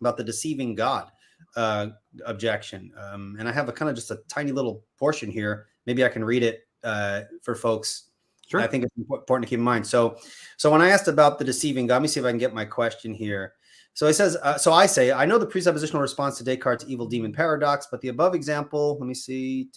[0.00, 1.10] about the deceiving God
[1.56, 1.88] uh,
[2.26, 2.92] objection.
[2.98, 5.66] Um, and I have a kind of just a tiny little portion here.
[5.86, 8.10] Maybe I can read it uh, for folks.
[8.48, 8.60] sure.
[8.60, 9.86] I think it's important to keep in mind.
[9.86, 10.16] So,
[10.56, 12.54] so when I asked about the deceiving God, let me see if I can get
[12.54, 13.54] my question here.
[13.94, 17.06] So he says, uh, so I say, I know the presuppositional response to Descartes' evil
[17.06, 19.68] demon paradox, but the above example, let me see.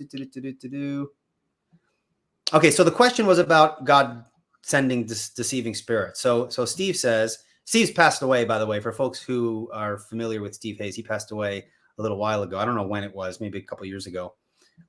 [2.54, 4.24] Okay, so the question was about God
[4.62, 6.22] sending dis- deceiving spirits.
[6.22, 10.42] So, so Steve says, Steve's passed away, by the way, for folks who are familiar
[10.42, 10.96] with Steve Hays.
[10.96, 11.66] He passed away
[11.98, 12.58] a little while ago.
[12.58, 14.36] I don't know when it was, maybe a couple years ago.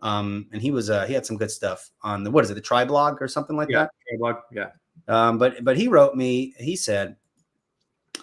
[0.03, 2.55] Um, and he was uh, he had some good stuff on the what is it,
[2.55, 3.87] the Triablogue or something like yeah.
[4.11, 4.19] that.
[4.19, 4.37] blog.
[4.53, 4.71] Yeah.
[5.09, 6.55] Um, but but he wrote me.
[6.59, 7.17] He said,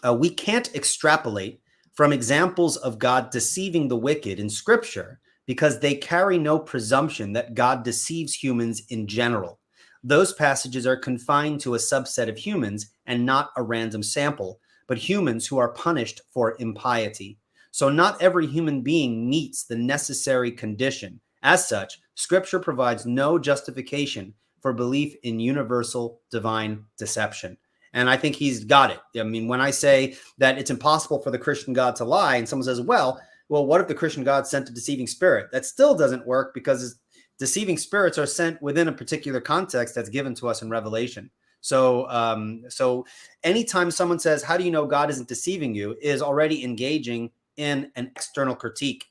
[0.05, 1.61] uh, "We can't extrapolate
[1.93, 7.53] from examples of God deceiving the wicked in Scripture because they carry no presumption that
[7.53, 9.59] God deceives humans in general.
[10.03, 14.97] Those passages are confined to a subset of humans and not a random sample, but
[14.97, 17.37] humans who are punished for impiety.
[17.71, 21.21] So not every human being meets the necessary condition.
[21.41, 24.33] As such, Scripture provides no justification."
[24.63, 27.57] for belief in universal divine deception.
[27.93, 28.99] And I think he's got it.
[29.19, 32.49] I mean, when I say that it's impossible for the Christian God to lie, and
[32.49, 35.51] someone says, well, well, what if the Christian God sent a deceiving spirit?
[35.51, 36.99] That still doesn't work because
[37.37, 41.29] deceiving spirits are sent within a particular context that's given to us in Revelation.
[41.61, 43.05] So, um, so
[43.43, 47.91] anytime someone says, "How do you know God isn't deceiving you?" is already engaging in
[47.95, 49.05] an external critique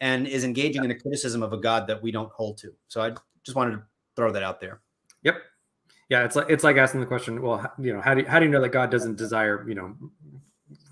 [0.00, 2.72] and is engaging in a criticism of a God that we don't hold to.
[2.88, 3.12] So, I
[3.42, 3.82] just wanted to
[4.14, 4.80] throw that out there.
[5.22, 5.42] Yep.
[6.08, 7.42] Yeah, it's like it's like asking the question.
[7.42, 9.74] Well, you know, how do you, how do you know that God doesn't desire you
[9.74, 9.94] know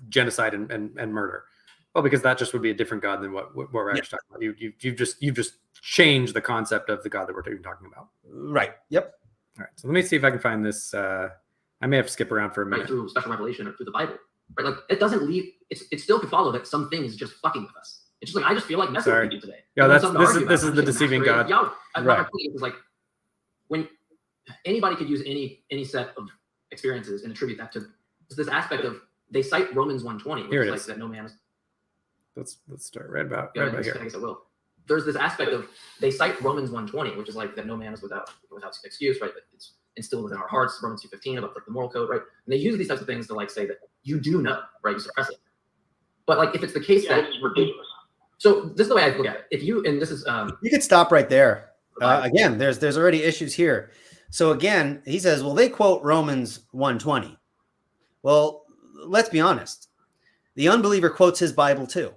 [0.09, 1.45] genocide and, and, and murder?
[1.93, 3.97] Well, because that just would be a different God than what what we're Yeah.
[3.99, 4.41] actually talking about.
[4.41, 7.63] You you you've just you've just changed the concept of the God that we're even
[7.63, 8.09] talking about.
[8.29, 8.71] Right.
[8.89, 9.13] Yep.
[9.57, 9.69] All right.
[9.75, 10.93] So let me see if I can find this.
[10.93, 11.29] Uh,
[11.81, 12.87] I may have to skip around for a right minute.
[12.87, 14.15] through special revelation or through the Bible.
[14.57, 14.65] Right?
[14.65, 17.75] Like it doesn't leave it's it still could follow that some things just fucking with
[17.77, 18.01] us.
[18.21, 19.25] It's just like I just feel like messing Sorry.
[19.27, 19.59] with you today.
[19.75, 21.45] Yeah, that's- then something this is- this is the deceiving masquerade God.
[21.45, 21.69] of Yahweh.
[21.95, 22.17] I- my Right.
[22.19, 22.81] point is like when
[24.65, 26.27] anybody could use any any set of
[26.71, 27.85] experiences and attribute that to
[28.35, 30.85] this aspect of they cite Romans 120, which Here is it like is.
[30.87, 31.33] that no man is
[32.35, 34.01] Let's let's start right about yeah, right I about guess, here.
[34.01, 34.41] I guess I will.
[34.87, 35.67] There's this aspect of
[36.01, 39.33] they cite Romans 120, which is like that no man is without without excuse, right?
[39.33, 42.19] That it's instilled within our hearts, Romans 2:15 about like the moral code, right?
[42.21, 44.91] And they use these types of things to like say that you do know, right?
[44.93, 45.37] You suppress it.
[46.25, 47.87] But like if it's the case Yeah, that ridiculous.
[48.37, 49.45] so this is the way I look at it.
[49.51, 51.71] If you and this is um You could stop right there.
[52.01, 53.91] Uh, again, there's there's already issues here.
[54.29, 57.37] So again, he says, well, they quote Romans 120.
[58.23, 58.65] Well,
[59.05, 59.89] let's be honest.
[60.55, 62.13] The unbeliever quotes his Bible too.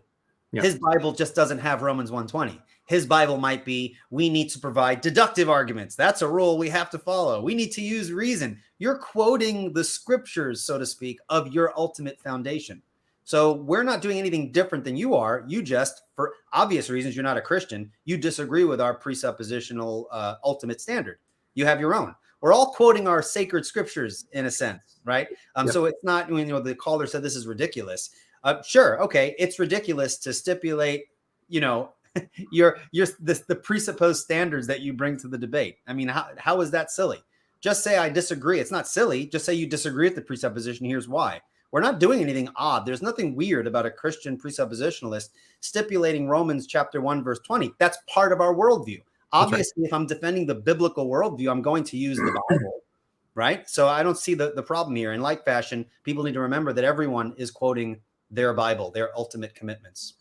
[0.52, 0.62] Yeah.
[0.62, 2.60] His Bible just doesn't have Romans 120.
[2.86, 5.94] His Bible might be, we need to provide deductive arguments.
[5.94, 7.42] That's a rule we have to follow.
[7.42, 8.58] We need to use reason.
[8.78, 12.80] You're quoting the scriptures, so to speak, of your ultimate foundation.
[13.24, 15.44] So we're not doing anything different than you are.
[15.46, 17.92] You just, for obvious reasons, you're not a Christian.
[18.06, 21.18] You disagree with our presuppositional uh, ultimate standard.
[21.54, 22.14] You have your own.
[22.40, 25.28] We're all quoting our sacred scriptures in a sense, right?
[25.56, 25.72] Um, Yep.
[25.72, 28.10] So it's not when you know the caller said this is ridiculous.
[28.44, 31.06] Uh, sure, okay, it's ridiculous to stipulate,
[31.48, 31.92] you know,
[32.52, 35.78] your your the, the presupposed standards that you bring to the debate.
[35.86, 37.22] I mean, how how is that silly?
[37.60, 38.60] Just say I disagree.
[38.60, 39.26] It's not silly.
[39.26, 40.86] Just say you disagree with the presupposition.
[40.86, 41.40] Here's why.
[41.70, 42.86] We're not doing anything odd.
[42.86, 45.30] There's nothing weird about a Christian presuppositionalist
[45.60, 47.72] stipulating Romans chapter 1, verse 20.
[47.78, 49.02] That's part of our worldview.
[49.32, 49.42] Right.
[49.42, 52.80] Obviously, if I'm defending the biblical worldview, I'm going to use the Bible,
[53.34, 53.68] right?
[53.68, 55.12] So I don't see the, the problem here.
[55.12, 58.00] In like fashion, people need to remember that everyone is quoting
[58.30, 60.14] their Bible, their ultimate commitments.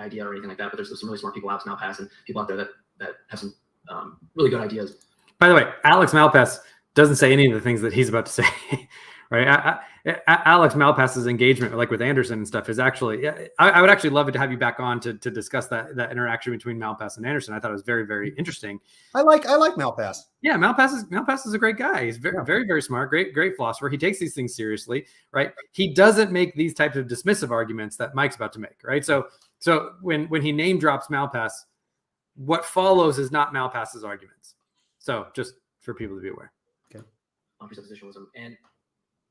[0.00, 0.70] idea or anything like that.
[0.70, 2.68] But there's some really smart people out now passing people out there that
[2.98, 3.54] that have some
[3.88, 4.96] um, really good ideas.
[5.38, 6.58] By the way, Alex Malpass
[6.94, 8.44] doesn't say any of the things that he's about to say
[9.30, 9.46] right?
[9.46, 9.78] I,
[10.26, 13.28] I, Alex Malpass's engagement, like with Anderson and stuff, is actually.
[13.28, 15.96] I, I, would actually love it to have you back on to, to discuss that
[15.96, 17.54] that interaction between Malpass and Anderson.
[17.54, 18.80] I thought it was very very interesting.
[19.14, 20.18] I like I like Malpass.
[20.40, 22.04] Yeah, Malpass is Malpass is a great guy.
[22.06, 22.44] He's very yeah.
[22.44, 23.88] very very smart, great great philosopher.
[23.88, 25.52] He takes these things seriously, right?
[25.72, 29.04] He doesn't make these types of dismissive arguments that Mike's about to make, right?
[29.04, 29.26] So
[29.58, 31.52] so when when he name drops Malpass,
[32.36, 34.54] what follows is not Malpass's arguments.
[34.98, 36.52] So just for people to be aware.
[36.94, 37.04] Okay.
[37.60, 38.56] On presuppositionalism and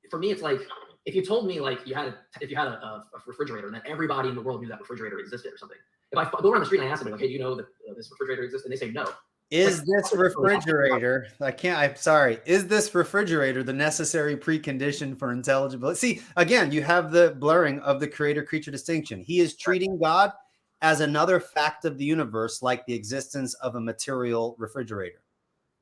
[0.10, 0.62] for me, it's like
[1.06, 3.76] if you told me like you had a, if you had a, a, refrigerator and
[3.76, 5.78] then everybody in the world knew that refrigerator existed or something.
[6.12, 7.56] If I go around the street and I ask them like, "Hey, do you know
[7.56, 9.10] that uh, this refrigerator exists?" and they say no.
[9.50, 11.28] Is like, this refrigerator?
[11.40, 11.78] I can't.
[11.78, 12.40] I'm sorry.
[12.46, 15.98] Is this refrigerator the necessary precondition for intelligibility?
[15.98, 19.22] See, again, you have the blurring of the creator-creature distinction.
[19.22, 20.34] He is treating God
[20.82, 25.22] as another fact of the universe, like the existence of a material refrigerator.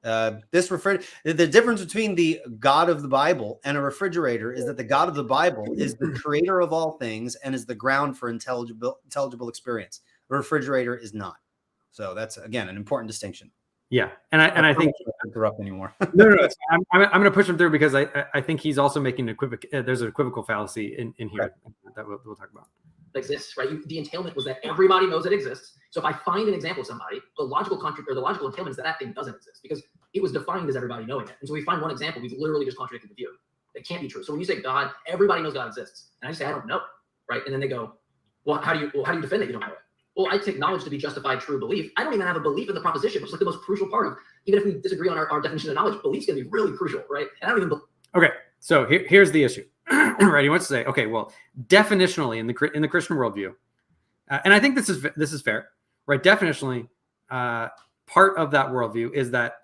[0.05, 4.65] Uh, this refrigerator, the difference between the God of the Bible and a refrigerator is
[4.67, 7.73] that the God of the Bible is the creator of all things and is the
[7.73, 10.01] ground for intelligible intelligible experience.
[10.29, 11.37] A refrigerator is not.
[11.91, 13.49] So that's again an important distinction.
[13.89, 14.93] Yeah, and I and I, I think
[15.25, 15.95] interrupt anymore.
[16.13, 16.49] no, no, no.
[16.71, 19.27] I'm, I'm, I'm going to push him through because I I think he's also making
[19.27, 19.65] an equivoc.
[19.73, 21.95] Uh, there's an equivocal fallacy in in here right.
[21.95, 22.67] that we'll, we'll talk about
[23.17, 23.69] exists, right?
[23.69, 25.77] You, the entailment was that everybody knows it exists.
[25.91, 28.71] So if I find an example of somebody, the logical contract or the logical entailment
[28.71, 29.81] is that that thing doesn't exist because
[30.13, 31.35] it was defined as everybody knowing it.
[31.39, 33.31] And so we find one example, we've literally just contradicted the view.
[33.75, 34.23] It can't be true.
[34.23, 36.81] So when you say God, everybody knows God exists, and I say I don't know,
[37.29, 37.41] right?
[37.45, 37.93] And then they go,
[38.45, 39.79] well, how do you well, how do you defend that you don't know it?
[40.15, 41.91] Well, I take knowledge to be justified true belief.
[41.97, 43.89] I don't even have a belief in the proposition, which is like the most crucial
[43.89, 46.47] part of even if we disagree on our, our definition of knowledge, belief's gonna be
[46.49, 47.27] really crucial, right?
[47.41, 47.77] And I don't even.
[47.77, 49.65] Be- okay, so here, here's the issue.
[49.91, 51.31] right, he wants to say, okay, well,
[51.67, 53.53] definitionally in the in the Christian worldview,
[54.29, 55.69] uh, and I think this is this is fair,
[56.07, 56.21] right?
[56.21, 56.87] Definitionally,
[57.29, 57.69] uh,
[58.07, 59.55] part of that worldview is that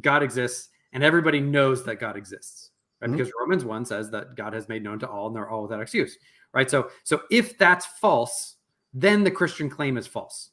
[0.00, 3.08] God exists and everybody knows that God exists, right?
[3.08, 3.16] Mm-hmm.
[3.16, 5.82] Because Romans one says that God has made known to all and they're all without
[5.82, 6.16] excuse,
[6.52, 6.70] right?
[6.70, 8.56] So so if that's false,
[8.94, 10.50] then the Christian claim is false,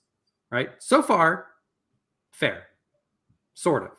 [0.51, 0.71] right?
[0.79, 1.47] So far,
[2.31, 2.67] fair,
[3.53, 3.91] sort of.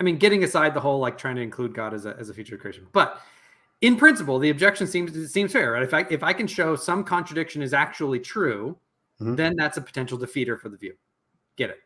[0.00, 2.34] I mean, getting aside the whole like trying to include God as a as a
[2.34, 3.20] feature of creation, but
[3.80, 5.72] in principle, the objection seems seems fair.
[5.72, 5.82] Right?
[5.82, 8.76] If I if I can show some contradiction is actually true,
[9.20, 9.34] mm-hmm.
[9.36, 10.94] then that's a potential defeater for the view.
[11.56, 11.78] Get it?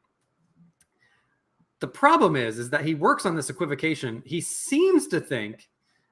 [1.80, 4.22] The problem is is that he works on this equivocation.
[4.24, 5.68] He seems to think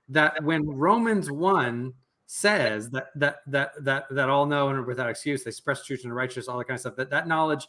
[0.08, 1.94] that when Romans one
[2.26, 6.14] says that that that that that all know and without excuse they express truth and
[6.14, 6.96] righteousness, all that kind of stuff.
[6.96, 7.66] That that knowledge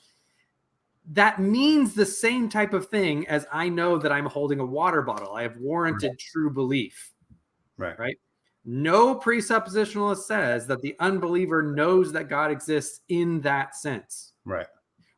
[1.11, 5.01] that means the same type of thing as I know that I'm holding a water
[5.01, 5.33] bottle.
[5.33, 7.11] I have warranted true belief.
[7.81, 7.97] Right.
[7.97, 8.17] Right.
[8.63, 14.33] No presuppositionalist says that the unbeliever knows that God exists in that sense.
[14.45, 14.67] Right.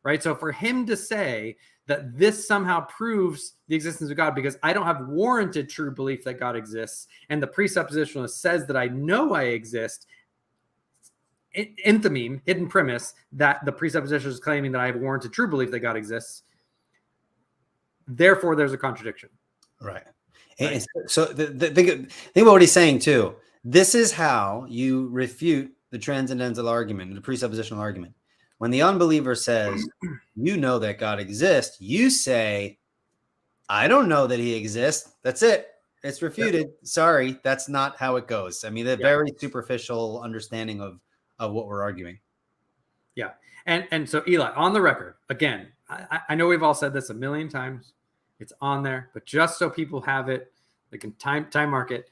[0.02, 0.22] Right.
[0.22, 1.56] So for him to say
[1.86, 6.24] that this somehow proves the existence of God because I don't have warranted true belief
[6.24, 10.06] that God exists, and the presuppositionalist says that I know I exist,
[11.54, 15.80] enthymeme, hidden premise, that the presuppositionalist is claiming that I have warranted true belief that
[15.80, 16.44] God exists.
[18.08, 19.28] Therefore, there's a contradiction.
[19.82, 20.04] Right.
[20.60, 20.84] Right.
[21.06, 23.34] So the, the, the, think about what he's saying too.
[23.64, 28.14] This is how you refute the transcendental argument, the presuppositional argument.
[28.58, 29.86] When the unbeliever says,
[30.36, 32.78] "You know that God exists," you say,
[33.68, 35.68] "I don't know that He exists." That's it.
[36.02, 36.68] It's refuted.
[36.82, 38.64] Sorry, that's not how it goes.
[38.64, 41.00] I mean, a very superficial understanding of
[41.38, 42.18] of what we're arguing.
[43.16, 43.30] Yeah,
[43.66, 47.10] and and so Eli, on the record, again, I, I know we've all said this
[47.10, 47.94] a million times.
[48.40, 50.52] It's on there, but just so people have it,
[50.90, 52.10] they can time time mark it.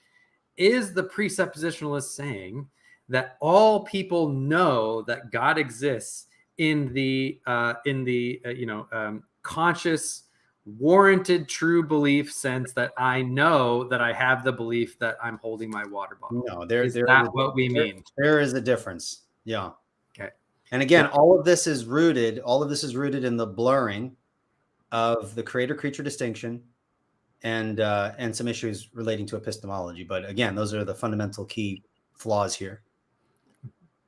[0.57, 2.69] Is the presuppositionalist saying
[3.09, 6.27] that all people know that God exists
[6.59, 10.25] in the uh, in the uh, you know um, conscious,
[10.65, 15.71] warranted, true belief sense that I know that I have the belief that I'm holding
[15.71, 16.45] my water bottle?
[16.47, 18.05] No, there, is there that is, what we there, mean?
[18.17, 19.23] There is a difference.
[19.45, 19.71] Yeah.
[20.17, 20.31] Okay.
[20.71, 22.39] And again, all of this is rooted.
[22.41, 24.17] All of this is rooted in the blurring
[24.93, 26.63] of the creator creature distinction
[27.43, 30.05] and uh, and some issues relating to epistemology.
[30.05, 31.83] But again, those are the fundamental key
[32.13, 32.83] flaws here.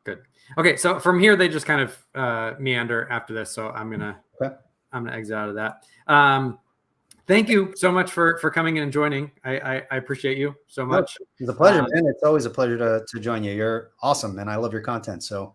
[0.04, 0.20] Good.
[0.58, 3.50] Okay, so from here they just kind of uh, meander after this.
[3.50, 4.54] So I'm gonna okay.
[4.92, 5.84] I'm gonna exit out of that.
[6.06, 6.58] Um,
[7.26, 9.32] thank you so much for for coming in and joining.
[9.44, 11.16] I I, I appreciate you so much.
[11.38, 12.06] It's a pleasure, um, man.
[12.06, 13.52] It's always a pleasure to to join you.
[13.52, 15.24] You're awesome, and I love your content.
[15.24, 15.54] So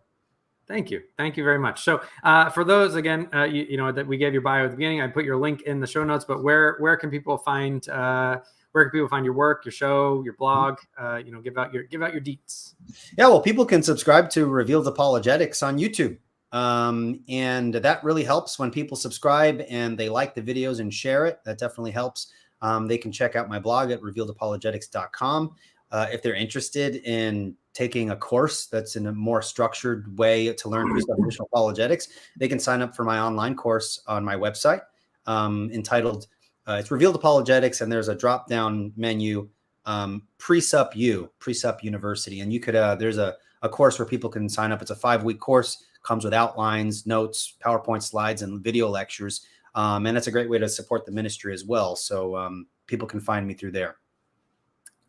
[0.70, 1.02] Thank you.
[1.18, 1.84] Thank you very much.
[1.84, 4.72] So, uh, for those again, uh, you, you, know that we gave your bio at
[4.72, 6.26] the beginning, I put your link in the show notes.
[6.26, 8.38] But where where can people find uh,
[8.72, 10.78] where can people find your work, your show, your blog?
[10.96, 12.76] Uh, you know, give out your give out your deets.
[13.18, 16.20] Yeah, well, people can subscribe to Revealed Apologetics on YouTube,
[16.52, 21.26] um, and that really helps when people subscribe and they like the videos and share
[21.26, 21.40] it.
[21.46, 22.32] That definitely helps.
[22.62, 25.56] Um, they can check out my blog at revealedapologetics.com.
[25.92, 30.68] uh, if they're interested in taking a course that's in a more structured way to
[30.68, 34.82] learn presuppositional apologetics, they can sign up for my online course on my website
[35.28, 36.28] um, entitled
[36.68, 39.48] uh, "It's Revealed Apologetics," and there's a drop-down menu,
[39.86, 44.30] um, Presup U, Presup University, and you could uh, there's a a course where people
[44.30, 44.82] can sign up.
[44.82, 50.14] It's a five-week course, comes with outlines, notes, PowerPoint slides, and video lectures, um, and
[50.18, 51.96] that's a great way to support the ministry as well.
[51.96, 53.96] So um, people can find me through there.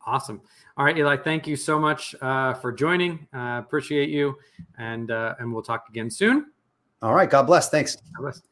[0.06, 0.40] Awesome.
[0.76, 1.16] All right, Eli.
[1.16, 3.26] Thank you so much uh, for joining.
[3.34, 4.36] Uh, appreciate you,
[4.78, 6.46] and uh, and we'll talk again soon.
[7.02, 7.28] All right.
[7.28, 7.68] God bless.
[7.70, 7.96] Thanks.
[7.96, 8.42] God bless.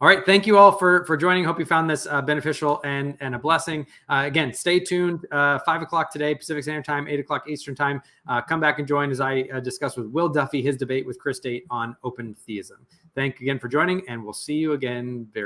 [0.00, 0.26] All right.
[0.26, 1.44] Thank you all for for joining.
[1.44, 3.86] Hope you found this uh, beneficial and and a blessing.
[4.08, 5.26] Uh, again, stay tuned.
[5.30, 8.02] Uh, Five o'clock today, Pacific Standard Time, eight o'clock Eastern Time.
[8.28, 11.18] Uh, come back and join as I uh, discuss with Will Duffy his debate with
[11.18, 12.86] Chris Date on open theism.
[13.14, 15.42] Thank you again for joining, and we'll see you again very.